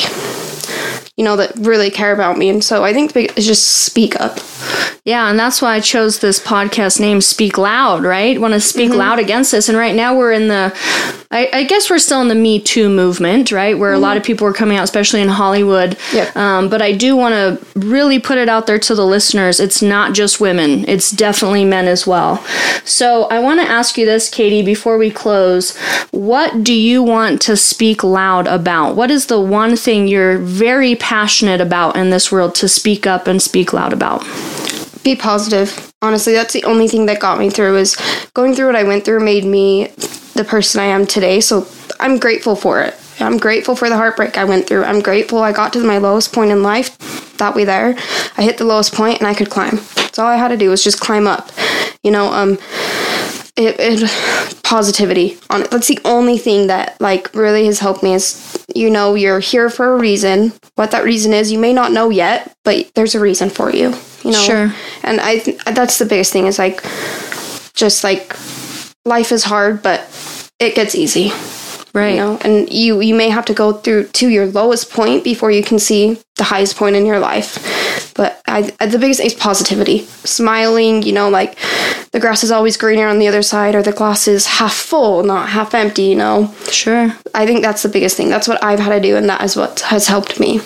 you 1.19 1.25
know 1.25 1.35
that 1.35 1.51
really 1.57 1.91
care 1.91 2.13
about 2.13 2.37
me 2.37 2.47
and 2.47 2.63
so 2.63 2.83
i 2.85 2.93
think 2.93 3.13
is 3.37 3.45
just 3.45 3.65
speak 3.85 4.19
up 4.19 4.39
Yeah, 5.05 5.29
and 5.29 5.39
that's 5.39 5.61
why 5.61 5.75
I 5.75 5.79
chose 5.79 6.19
this 6.19 6.39
podcast 6.39 6.99
name, 6.99 7.21
Speak 7.21 7.57
Loud, 7.57 8.03
right? 8.03 8.39
Want 8.39 8.53
to 8.53 8.59
speak 8.59 8.91
loud 8.91 9.17
against 9.17 9.51
this. 9.51 9.67
And 9.69 9.77
right 9.77 9.95
now 9.95 10.15
we're 10.15 10.33
in 10.33 10.49
the, 10.49 10.71
I, 11.31 11.49
I 11.51 11.63
guess 11.63 11.89
we're 11.89 11.99
still 11.99 12.21
in 12.21 12.27
the 12.27 12.35
Me 12.35 12.59
Too 12.59 12.89
movement, 12.89 13.51
right? 13.51 13.75
Where 13.79 13.93
a 13.93 13.97
lot 13.97 14.17
of 14.17 14.23
people 14.23 14.45
are 14.45 14.53
coming 14.53 14.77
out, 14.77 14.83
especially 14.83 15.21
in 15.21 15.29
Hollywood. 15.29 15.97
Yep. 16.13 16.35
Um, 16.35 16.69
but 16.69 16.81
I 16.81 16.91
do 16.93 17.15
want 17.15 17.33
to 17.33 17.79
really 17.79 18.19
put 18.19 18.37
it 18.37 18.49
out 18.49 18.67
there 18.67 18.77
to 18.77 18.93
the 18.93 19.05
listeners. 19.05 19.59
It's 19.59 19.81
not 19.81 20.13
just 20.13 20.39
women, 20.39 20.87
it's 20.87 21.09
definitely 21.11 21.65
men 21.65 21.87
as 21.87 22.05
well. 22.05 22.43
So 22.85 23.23
I 23.29 23.39
want 23.39 23.61
to 23.61 23.67
ask 23.67 23.97
you 23.97 24.05
this, 24.05 24.29
Kadi, 24.29 24.61
before 24.61 24.97
we 24.97 25.09
close. 25.09 25.75
What 26.11 26.63
do 26.63 26.73
you 26.73 27.01
want 27.01 27.41
to 27.43 27.55
speak 27.55 28.03
loud 28.03 28.45
about? 28.47 28.95
What 28.95 29.09
is 29.09 29.25
the 29.27 29.39
one 29.39 29.75
thing 29.75 30.07
you're 30.07 30.37
very 30.37 30.95
passionate 30.95 31.08
about 31.61 31.95
in 31.95 32.09
this 32.09 32.31
world 32.31 32.55
to 32.55 32.67
speak 32.67 33.07
up 33.07 33.27
and 33.27 33.41
speak 33.41 33.73
loud 33.73 33.93
about? 33.93 34.23
be 35.03 35.15
positive. 35.15 35.91
Honestly, 36.01 36.33
that's 36.33 36.53
the 36.53 36.63
only 36.63 36.87
thing 36.87 37.05
that 37.07 37.19
got 37.19 37.39
me 37.39 37.49
through 37.49 37.77
is 37.77 37.95
going 38.33 38.53
through 38.53 38.67
what 38.67 38.75
I 38.75 38.83
went 38.83 39.05
through 39.05 39.19
made 39.19 39.45
me 39.45 39.87
the 40.35 40.45
person 40.47 40.81
I 40.81 40.85
am 40.85 41.05
today. 41.05 41.41
So 41.41 41.67
I'm 41.99 42.17
grateful 42.19 42.55
for 42.55 42.81
it. 42.81 42.95
I'm 43.19 43.37
grateful 43.37 43.75
for 43.75 43.89
the 43.89 43.97
heartbreak 43.97 44.37
I 44.37 44.45
went 44.45 44.67
through. 44.67 44.85
I'm 44.85 45.01
grateful 45.01 45.39
I 45.39 45.51
got 45.51 45.73
to 45.73 45.83
my 45.83 45.97
lowest 45.97 46.31
point 46.31 46.51
in 46.51 46.63
life. 46.63 46.97
That 47.37 47.55
way 47.55 47.65
there, 47.65 47.95
I 48.37 48.43
hit 48.43 48.57
the 48.57 48.65
lowest 48.65 48.93
point 48.93 49.19
and 49.19 49.27
I 49.27 49.33
could 49.33 49.49
climb. 49.49 49.77
That's 49.95 50.19
all 50.19 50.27
I 50.27 50.37
had 50.37 50.49
to 50.49 50.57
do 50.57 50.69
was 50.69 50.83
just 50.83 50.99
climb 50.99 51.27
up. 51.27 51.51
You 52.03 52.11
know, 52.11 52.31
um 52.31 52.57
it, 53.59 53.75
it 53.79 54.63
positivity 54.63 55.37
on 55.49 55.63
it. 55.63 55.71
That's 55.71 55.87
the 55.87 55.99
only 56.05 56.37
thing 56.37 56.67
that 56.67 56.99
like 57.01 57.33
really 57.35 57.65
has 57.65 57.79
helped 57.79 58.01
me 58.03 58.13
is 58.13 58.65
you 58.75 58.89
know 58.89 59.15
you're 59.15 59.39
here 59.39 59.69
for 59.69 59.93
a 59.93 59.97
reason. 59.99 60.53
What 60.75 60.91
that 60.91 61.03
reason 61.03 61.33
is, 61.33 61.51
you 61.51 61.59
may 61.59 61.73
not 61.73 61.91
know 61.91 62.09
yet, 62.09 62.55
but 62.63 62.89
there's 62.95 63.15
a 63.15 63.19
reason 63.19 63.49
for 63.49 63.69
you. 63.69 63.93
You 64.23 64.31
know, 64.31 64.39
Sure. 64.41 64.73
and 65.03 65.19
I 65.21 65.39
th- 65.39 65.63
that's 65.65 65.97
the 65.99 66.05
biggest 66.05 66.31
thing 66.33 66.47
is 66.47 66.57
like 66.59 66.81
just 67.73 68.03
like 68.03 68.35
life 69.05 69.31
is 69.31 69.43
hard, 69.43 69.81
but 69.83 70.01
it 70.59 70.75
gets 70.75 70.95
easy. 70.95 71.31
Right. 71.93 72.11
You 72.11 72.17
know, 72.17 72.37
and 72.41 72.69
you 72.71 73.01
you 73.01 73.15
may 73.15 73.29
have 73.29 73.45
to 73.45 73.53
go 73.53 73.73
through 73.73 74.07
to 74.07 74.27
your 74.29 74.45
lowest 74.45 74.91
point 74.91 75.23
before 75.23 75.49
you 75.51 75.63
can 75.63 75.79
see 75.79 76.19
the 76.35 76.43
highest 76.45 76.77
point 76.77 76.95
in 76.95 77.05
your 77.05 77.19
life. 77.19 78.13
But 78.15 78.41
I, 78.47 78.71
I 78.79 78.85
the 78.87 78.99
biggest 78.99 79.19
thing 79.19 79.27
is 79.27 79.33
positivity, 79.33 79.99
smiling. 80.23 81.01
You 81.03 81.13
know, 81.13 81.29
like 81.29 81.57
the 82.11 82.19
grass 82.19 82.43
is 82.43 82.51
always 82.51 82.77
greener 82.77 83.07
on 83.07 83.17
the 83.19 83.27
other 83.27 83.41
side, 83.41 83.75
or 83.75 83.81
the 83.81 83.91
glass 83.91 84.27
is 84.27 84.45
half 84.45 84.73
full, 84.73 85.23
not 85.23 85.49
half 85.49 85.73
empty. 85.73 86.03
You 86.03 86.15
know, 86.15 86.53
Sure. 86.69 87.11
I 87.33 87.45
think 87.45 87.61
that's 87.63 87.81
the 87.83 87.89
biggest 87.89 88.15
thing. 88.17 88.29
That's 88.29 88.47
what 88.47 88.63
I've 88.63 88.79
had 88.79 88.93
to 88.93 88.99
do, 89.01 89.15
and 89.17 89.27
that 89.29 89.41
is 89.41 89.55
what 89.55 89.79
has 89.81 90.07
helped 90.07 90.39
me. 90.39 90.59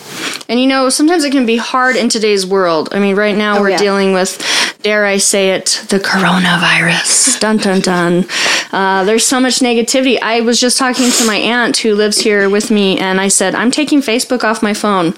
And 0.50 0.60
you 0.60 0.68
know, 0.68 0.90
sometimes 0.90 1.24
it 1.24 1.32
can 1.32 1.46
be 1.46 1.58
hard 1.58 1.96
in 1.96 2.10
today's 2.10 2.46
world. 2.46 2.90
I 2.92 3.00
mean, 3.00 3.16
right 3.16 3.36
now 3.36 3.58
oh, 3.58 3.62
we're 3.62 3.68
Oh, 3.68 3.72
yeah. 3.72 3.78
dealing 3.78 4.14
with, 4.14 4.38
dare 4.84 5.06
I 5.06 5.18
say 5.18 5.52
it, 5.52 5.86
the 5.90 6.00
coronavirus. 6.00 7.40
dun 7.40 7.58
dun 7.58 7.80
dun. 7.82 8.26
Uh, 8.74 9.04
there's 9.06 9.26
so 9.26 9.40
much 9.40 9.60
negativity. 9.60 10.18
I 10.22 10.42
was 10.42 10.60
just 10.60 10.78
talking 10.78 11.10
to 11.12 11.26
my 11.26 11.38
aunt 11.38 11.78
who 11.78 11.96
lives 11.96 12.20
here 12.20 12.50
with 12.50 12.72
me, 12.72 13.00
and 13.00 13.22
I 13.22 13.28
said, 13.30 13.56
I'm 13.56 13.72
taking 13.72 14.02
Facebook 14.02 14.44
off 14.44 14.62
my 14.64 14.74
phone 14.74 15.14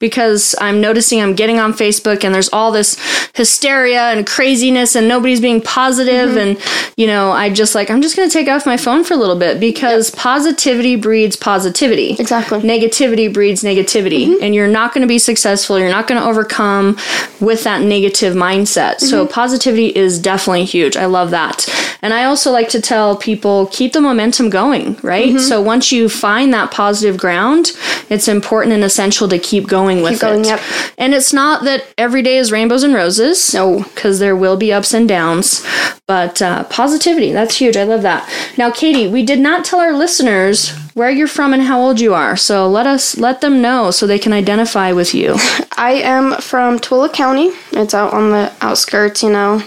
because 0.00 0.54
I'm 0.60 0.80
noticing 0.80 1.22
I'm 1.22 1.34
getting 1.34 1.58
on 1.58 1.72
Facebook 1.72 2.24
and 2.24 2.34
there's 2.34 2.50
all 2.50 2.72
this 2.72 2.96
hysteria 3.34 4.10
and 4.10 4.26
craziness, 4.26 4.96
and 4.96 5.08
nobody's 5.08 5.40
being 5.40 5.60
positive. 5.62 6.30
Mm-hmm. 6.30 6.38
And, 6.38 6.94
you 6.96 7.06
know, 7.06 7.30
I 7.30 7.50
just 7.50 7.74
like, 7.74 7.90
I'm 7.90 8.02
just 8.02 8.16
going 8.16 8.28
to 8.28 8.32
take 8.32 8.48
off 8.48 8.66
my 8.66 8.76
phone 8.76 9.04
for 9.04 9.14
a 9.14 9.16
little 9.16 9.38
bit 9.38 9.60
because 9.60 10.10
positivity 10.10 10.96
breeds 10.96 11.36
positivity 11.36 12.16
Exactly. 12.18 12.60
negativity 12.60 13.32
breeds 13.32 13.62
negativity 13.62 14.36
and 14.42 14.54
you're 14.54 14.66
not 14.66 14.92
going 14.92 15.02
to 15.02 15.06
be 15.08 15.18
successful 15.18 15.78
you're 15.78 15.90
not 15.90 16.06
going 16.08 16.20
to 16.20 16.26
overcome 16.26 16.96
with 17.40 17.62
that 17.64 17.82
negative 17.82 18.34
mindset 18.34 18.98
so 19.00 19.26
positivity 19.26 19.88
is 19.94 20.18
definitely 20.18 20.64
huge 20.64 20.96
i 20.96 21.04
love 21.06 21.30
that 21.30 21.68
and 22.02 22.12
i 22.14 22.24
also 22.24 22.50
like 22.50 22.68
to 22.68 22.80
tell 22.80 22.95
people 23.20 23.66
keep 23.66 23.92
the 23.92 24.00
momentum 24.00 24.48
going 24.48 24.96
right 25.02 25.38
so 25.40 25.60
once 25.60 25.92
you 25.92 26.08
find 26.08 26.52
that 26.52 26.70
positive 26.70 27.16
ground 27.16 27.72
it's 28.08 28.28
important 28.28 28.72
and 28.72 28.84
essential 28.84 29.28
to 29.28 29.38
keep 29.38 29.66
going 29.66 30.02
with 30.02 30.20
going, 30.20 30.40
it 30.40 30.46
yep. 30.46 30.60
and 30.98 31.14
it's 31.14 31.32
not 31.32 31.64
that 31.64 31.84
every 31.98 32.22
day 32.22 32.36
is 32.36 32.50
rainbows 32.52 32.82
and 32.82 32.94
roses 32.94 33.52
No. 33.54 33.82
because 33.82 34.18
there 34.18 34.36
will 34.36 34.56
be 34.56 34.72
ups 34.72 34.94
and 34.94 35.08
downs 35.08 35.64
but 36.06 36.40
uh, 36.40 36.64
positivity 36.64 37.32
that's 37.32 37.56
huge 37.56 37.76
i 37.76 37.84
love 37.84 38.02
that 38.02 38.28
now 38.56 38.70
kadi 38.70 39.08
we 39.08 39.24
did 39.24 39.40
not 39.40 39.64
tell 39.64 39.80
our 39.80 39.92
listeners 39.92 40.72
where 40.94 41.10
you're 41.10 41.28
from 41.28 41.52
and 41.52 41.62
how 41.62 41.80
old 41.80 42.00
you 42.00 42.14
are 42.14 42.36
so 42.36 42.68
let 42.68 42.86
us 42.86 43.16
let 43.18 43.40
them 43.40 43.60
know 43.60 43.90
so 43.90 44.06
they 44.06 44.18
can 44.18 44.32
identify 44.32 44.92
with 44.92 45.14
you 45.14 45.36
I 45.78 45.92
am 45.92 46.36
from 46.40 46.78
Tooele 46.78 47.12
County. 47.12 47.50
It's 47.76 47.94
out 47.94 48.12
on 48.12 48.30
the 48.30 48.52
outskirts, 48.60 49.22
you 49.22 49.30
know, 49.30 49.62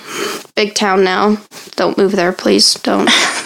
big 0.55 0.75
town 0.75 1.03
now. 1.03 1.37
Don't 1.75 1.97
move 1.97 2.11
there, 2.13 2.33
please. 2.33 2.73
Don't. 2.75 3.05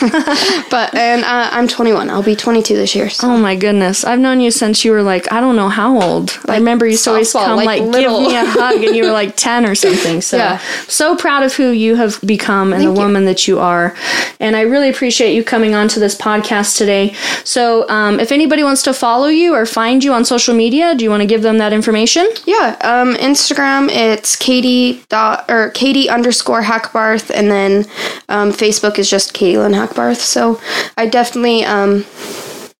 but 0.70 0.94
and 0.96 1.24
uh, 1.24 1.50
I'm 1.52 1.68
21. 1.68 2.10
I'll 2.10 2.24
be 2.24 2.36
22 2.36 2.76
this 2.76 2.96
year. 2.96 3.10
So. 3.10 3.28
oh 3.30 3.38
my 3.38 3.56
goodness 3.56 4.04
i've 4.04 4.20
known 4.20 4.40
you 4.40 4.52
since 4.52 4.84
you 4.84 4.92
were 4.92 5.02
like 5.04 5.32
i 5.32 5.40
don't 5.40 5.56
know 5.56 5.70
how 5.70 6.02
old 6.02 6.38
i 6.50 6.56
remember 6.58 6.86
you 6.88 6.98
always 7.08 7.32
come 7.32 7.56
like 7.58 7.82
like, 7.82 7.92
give 7.92 8.12
me 8.12 8.36
a 8.36 8.46
hug 8.46 8.84
and 8.84 8.96
you 8.96 9.04
were 9.06 9.12
like 9.12 9.36
10 9.38 9.66
or 9.66 9.76
something 9.76 10.22
so 10.22 10.38
Yeah. 10.38 10.58
so 10.88 11.16
proud 11.16 11.44
of 11.44 11.54
who 11.54 11.70
you 11.72 11.96
have 11.96 12.20
become 12.22 12.74
and 12.74 12.82
Thank 12.84 12.96
the 12.96 13.02
you. 13.02 13.06
woman 13.06 13.26
that 13.26 13.48
you 13.48 13.60
are 13.60 13.96
and 14.40 14.56
i 14.56 14.62
really 14.62 14.90
appreciate 14.90 15.34
you 15.36 15.44
coming 15.44 15.74
on 15.76 15.88
to 15.90 16.00
this 16.00 16.16
podcast 16.18 16.78
today 16.78 17.14
so 17.44 17.88
um, 17.90 18.20
if 18.20 18.32
anybody 18.32 18.64
wants 18.64 18.82
to 18.84 18.94
follow 18.94 19.28
you 19.28 19.54
or 19.54 19.66
find 19.66 20.04
you 20.04 20.14
on 20.14 20.26
social 20.26 20.56
media 20.56 20.96
do 20.96 21.04
you 21.04 21.10
want 21.10 21.22
to 21.22 21.28
give 21.28 21.42
them 21.42 21.58
that 21.60 21.74
information 21.74 22.28
Yeah. 22.46 22.78
Um, 22.82 23.16
Instagram 23.16 23.90
it's 23.92 24.36
Kadi 24.54 25.04
dot 25.10 25.50
or 25.50 25.72
Kadi 25.72 26.10
underscore 26.10 26.62
Hackbarth, 26.62 27.32
and 27.34 27.50
then 27.50 27.86
um, 28.30 28.52
Facebook 28.52 29.00
is 29.00 29.10
just 29.10 29.34
Lynn 29.58 29.72
Hackbarth. 29.72 30.18
So 30.20 30.62
I 30.96 31.08
definitely 31.08 31.66
um, 31.66 32.06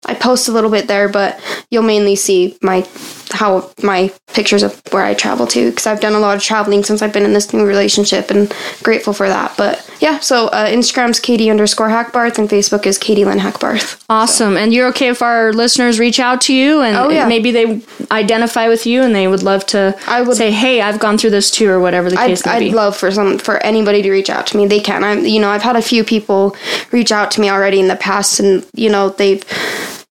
I 0.06 0.14
post 0.14 0.48
a 0.48 0.52
little 0.52 0.70
bit 0.70 0.88
there, 0.88 1.10
but 1.10 1.40
you'll 1.72 1.82
mainly 1.82 2.16
see 2.16 2.60
my 2.62 2.82
how 3.32 3.72
my 3.84 4.12
pictures 4.34 4.64
of 4.64 4.82
where 4.92 5.04
I 5.04 5.14
travel 5.14 5.46
to 5.48 5.70
because 5.70 5.88
I've 5.88 6.00
done 6.02 6.14
a 6.14 6.20
lot 6.20 6.36
of 6.36 6.44
traveling 6.44 6.84
since 6.84 7.02
I've 7.02 7.14
been 7.14 7.24
in 7.24 7.34
this 7.34 7.54
new 7.54 7.66
relationship 7.66 8.32
and 8.32 8.52
grateful 8.84 9.14
for 9.14 9.28
that. 9.28 9.56
But 9.58 9.88
yeah, 10.00 10.20
so 10.20 10.48
uh, 10.48 10.68
Instagram's 10.70 11.20
Kadi 11.20 11.50
underscore 11.50 11.88
Hackbarth 11.90 12.38
and 12.38 12.50
Facebook 12.50 12.86
is 12.86 12.98
Kadilyn 13.00 13.40
Hackbarth. 13.40 14.04
Awesome. 14.10 14.58
And 14.58 14.74
you're 14.74 14.88
okay 14.90 15.08
if 15.10 15.22
our 15.22 15.54
listeners 15.54 16.00
reach 16.00 16.20
out 16.20 16.42
to 16.42 16.54
you 16.54 16.82
and 16.82 16.98
Oh, 16.98 17.10
yeah. 17.10 17.28
maybe 17.28 17.52
they 17.52 17.82
identify 18.12 18.68
with 18.68 18.86
you 18.86 19.02
and 19.04 19.16
they 19.16 19.28
would 19.28 19.44
love 19.44 19.66
to 19.68 19.96
I 20.08 20.22
would- 20.22 20.36
say, 20.38 20.52
hey, 20.52 20.82
I've 20.82 21.00
gone 21.00 21.18
through 21.18 21.30
this 21.32 21.50
too, 21.52 21.70
or 21.70 21.80
whatever 21.80 22.10
the 22.10 22.18
case 22.18 22.46
I'd, 22.46 22.50
may 22.50 22.56
I'd 22.68 22.72
be. 22.72 22.76
love 22.76 22.98
for 22.98 23.12
some 23.12 23.38
for 23.38 23.58
anybody 23.66 24.02
to 24.02 24.12
reach 24.12 24.30
out 24.30 24.48
to 24.48 24.58
me. 24.58 24.66
They 24.68 24.80
can. 24.80 25.04
I'm 25.04 25.26
you 25.26 25.40
know 25.40 25.50
I've 25.50 25.62
had 25.64 25.76
a 25.76 25.82
few 25.82 26.04
people 26.04 26.56
reach 26.92 27.12
out 27.12 27.32
to 27.32 27.42
me 27.42 27.50
already 27.50 27.80
in 27.80 27.88
the 27.88 27.96
past, 27.96 28.40
and 28.40 28.66
you 28.74 28.90
know 28.90 29.10
they've 29.10 29.44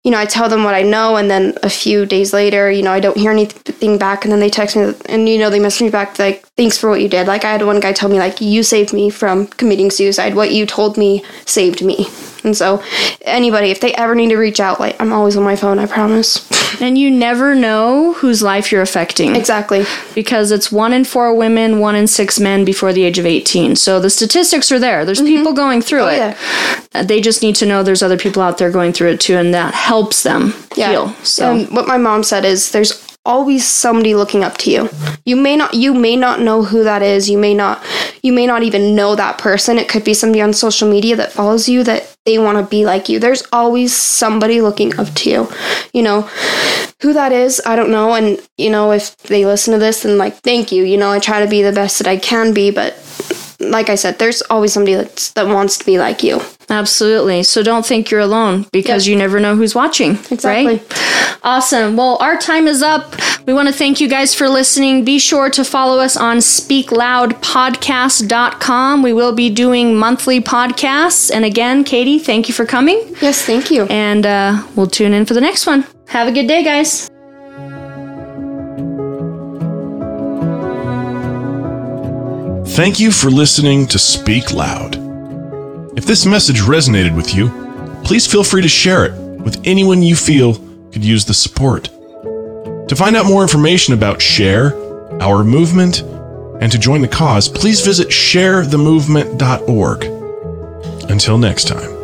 you 0.05 0.11
know 0.11 0.19
I 0.19 0.25
tell 0.27 0.49
them 0.49 0.65
what 0.65 0.75
I 0.75 0.83
know, 0.83 1.17
and 1.17 1.31
then 1.31 1.55
a 1.63 1.71
few 1.71 2.07
days 2.07 2.33
later, 2.33 2.71
you 2.71 2.83
know 2.83 2.93
I 2.93 3.01
don't 3.01 3.17
hear 3.17 3.31
anything 3.31 3.99
back, 3.99 4.25
and 4.25 4.33
then 4.33 4.41
they 4.41 4.51
text 4.51 4.77
me, 4.77 4.95
and 5.07 5.29
you 5.29 5.39
know 5.39 5.51
they 5.51 5.61
message 5.61 5.83
me 5.83 5.91
back 5.91 6.19
like 6.19 6.47
thanks 6.57 6.77
for 6.77 6.91
what 6.91 7.01
you 7.01 7.09
did. 7.09 7.27
Like 7.27 7.45
I 7.45 7.53
had 7.53 7.65
one 7.65 7.81
guy 7.81 7.93
tell 7.93 8.09
me 8.09 8.19
like 8.19 8.41
you 8.41 8.63
saved 8.63 8.93
me 8.93 9.11
from 9.11 9.47
committing 9.47 9.91
suicide. 9.91 10.35
What 10.35 10.53
you 10.53 10.67
told 10.67 10.97
me 10.97 11.25
saved 11.47 11.83
me. 11.83 12.07
And 12.45 12.57
so 12.57 12.83
anybody 13.23 13.71
if 13.71 13.81
they 13.81 13.95
ever 13.95 14.15
need 14.15 14.29
to 14.31 14.37
reach 14.37 14.61
out, 14.61 14.81
like 14.81 15.01
I'm 15.01 15.13
always 15.13 15.37
on 15.37 15.45
my 15.45 15.57
phone. 15.57 15.79
I 15.79 15.87
promise. 15.87 16.49
and 16.81 16.97
you 16.99 17.11
never 17.11 17.55
know 17.55 18.15
whose 18.15 18.43
life 18.43 18.73
you're 18.73 18.83
affecting. 18.83 19.37
exactly. 19.37 19.85
because 20.15 20.51
it's 20.51 20.73
one 20.73 20.93
in 20.93 21.05
four 21.05 21.35
women, 21.35 21.79
one 21.79 21.95
in 21.95 22.07
six 22.07 22.41
men 22.41 22.65
before 22.65 22.93
the 22.93 23.05
age 23.05 23.19
of 23.19 23.27
18. 23.27 23.77
So 23.77 24.01
the 24.01 24.11
statistics 24.11 24.73
are 24.73 24.79
there. 24.79 25.05
There's 25.05 25.21
people 25.21 25.53
going 25.53 25.83
through 25.83 26.09
it. 26.09 26.17
yeah. 26.17 26.39
Uh, 26.95 27.03
They 27.03 27.21
just 27.21 27.43
need 27.43 27.57
to 27.57 27.67
know 27.67 27.83
there's 27.83 28.03
other 28.03 28.19
people 28.19 28.43
out 28.43 28.59
there 28.59 28.71
going 28.71 28.93
through 28.93 29.11
it 29.11 29.21
too, 29.21 29.37
and 29.37 29.53
that 29.55 29.75
helps 29.75 30.23
them 30.23 30.55
heal. 30.75 31.11
So 31.23 31.53
And 31.53 31.71
what 31.71 31.87
my 31.87 31.99
mom 31.99 32.23
said 32.23 32.45
is 32.45 32.73
there's 32.73 33.07
always 33.25 33.65
somebody 33.65 34.15
looking 34.17 34.43
up 34.43 34.59
to 34.59 34.71
you. 34.71 34.89
You 35.25 35.37
may 35.37 35.57
not 35.57 35.75
you 35.75 35.95
may 35.95 36.17
not 36.17 36.41
know 36.41 36.65
who 36.65 36.83
that 36.85 37.03
is. 37.03 37.31
You 37.31 37.39
may 37.39 37.55
not 37.55 37.81
you 38.23 38.33
may 38.33 38.47
not 38.47 38.63
even 38.63 38.95
know 38.95 39.17
that 39.17 39.39
person. 39.39 39.79
It 39.79 39.89
could 39.89 40.05
be 40.05 40.15
somebody 40.15 40.41
on 40.41 40.53
social 40.53 40.89
media 40.89 41.17
that 41.17 41.33
follows 41.33 41.69
you 41.69 41.83
that 41.85 42.17
they 42.25 42.39
want 42.39 42.59
to 42.59 42.65
be 42.65 42.85
like 42.85 43.09
you. 43.09 43.19
There's 43.19 43.43
always 43.53 43.95
somebody 43.95 44.61
looking 44.61 44.99
up 44.99 45.09
to 45.09 45.31
you. 45.31 45.49
You 45.93 46.03
know, 46.03 46.23
who 47.01 47.13
that 47.13 47.33
is, 47.33 47.61
I 47.67 47.75
don't 47.75 47.91
know 47.91 48.15
and 48.15 48.41
you 48.57 48.71
know 48.71 48.93
if 48.93 49.17
they 49.19 49.45
listen 49.45 49.73
to 49.73 49.79
this 49.79 50.05
then 50.05 50.19
like 50.19 50.37
thank 50.37 50.71
you. 50.71 50.85
You 50.85 50.97
know, 50.97 51.11
I 51.11 51.19
try 51.19 51.45
to 51.45 51.51
be 51.51 51.63
the 51.63 51.73
best 51.73 51.99
that 51.99 52.07
I 52.07 52.17
can 52.17 52.55
be, 52.55 52.71
but 52.71 52.95
like 53.59 53.89
I 53.89 53.95
said, 53.97 54.19
there's 54.19 54.43
always 54.43 54.73
somebody 54.73 54.95
that's, 54.95 55.33
that 55.33 55.47
wants 55.47 55.79
to 55.79 55.85
be 55.85 55.99
like 55.99 56.23
you. 56.23 56.41
Absolutely. 56.71 57.43
So 57.43 57.63
don't 57.63 57.85
think 57.85 58.11
you're 58.11 58.21
alone 58.21 58.65
because 58.73 59.07
Yep. 59.07 59.13
you 59.13 59.19
never 59.19 59.39
know 59.41 59.57
who's 59.57 59.75
watching. 59.75 60.13
Exactly. 60.31 60.77
Right? 60.77 60.83
Awesome. 61.45 61.97
Well, 61.97 62.17
our 62.21 62.39
time 62.39 62.67
is 62.67 62.83
up. 62.83 63.15
We 63.47 63.53
want 63.53 63.69
to 63.69 63.75
thank 63.75 64.01
you 64.01 64.09
guys 64.09 64.35
for 64.35 64.49
listening. 64.49 65.05
Be 65.05 65.19
sure 65.19 65.51
to 65.51 65.65
follow 65.65 65.99
us 65.99 66.17
on 66.17 66.39
speakloudpodcast.com. 66.39 69.03
We 69.03 69.13
will 69.13 69.33
be 69.35 69.51
doing 69.51 69.97
monthly 69.97 70.41
podcasts. 70.41 71.31
And 71.35 71.45
again, 71.45 71.83
Kadi, 71.85 72.19
thank 72.21 72.49
you 72.49 72.55
for 72.55 72.65
coming. 72.65 73.03
Yes, 73.21 73.43
thank 73.43 73.71
you. 73.71 73.85
And 73.91 74.25
uh, 74.25 74.63
we'll 74.77 74.87
tune 74.87 75.13
in 75.13 75.27
for 75.27 75.35
the 75.35 75.41
next 75.41 75.67
one. 75.67 75.85
Have 76.09 76.29
a 76.29 76.33
good 76.33 76.47
day, 76.47 76.63
guys. 76.63 77.09
Thank 82.75 82.99
you 82.99 83.13
for 83.13 83.31
listening 83.31 83.87
to 83.89 83.99
Speak 83.99 84.53
Loud. 84.55 85.02
If 86.03 86.09
this 86.09 86.27
message 86.27 86.63
resonated 86.63 87.15
with 87.15 87.33
you, 87.33 87.49
please 88.03 88.27
feel 88.27 88.43
free 88.43 88.61
to 88.63 88.69
share 88.69 89.05
it 89.05 89.13
with 89.41 89.61
anyone 89.65 90.03
you 90.03 90.17
feel 90.17 90.55
could 90.91 91.05
use 91.05 91.25
the 91.25 91.33
support. 91.33 91.85
To 91.85 92.97
find 92.97 93.15
out 93.15 93.25
more 93.25 93.43
information 93.43 93.95
about 93.95 94.21
Share, 94.21 94.75
our 95.23 95.45
movement, 95.45 96.01
and 96.61 96.73
to 96.73 96.79
join 96.79 97.03
the 97.03 97.09
cause, 97.09 97.49
please 97.49 97.87
visit 97.87 98.09
sharethemovement.org. 98.09 100.05
Until 101.09 101.39
next 101.39 101.69
time. 101.69 102.02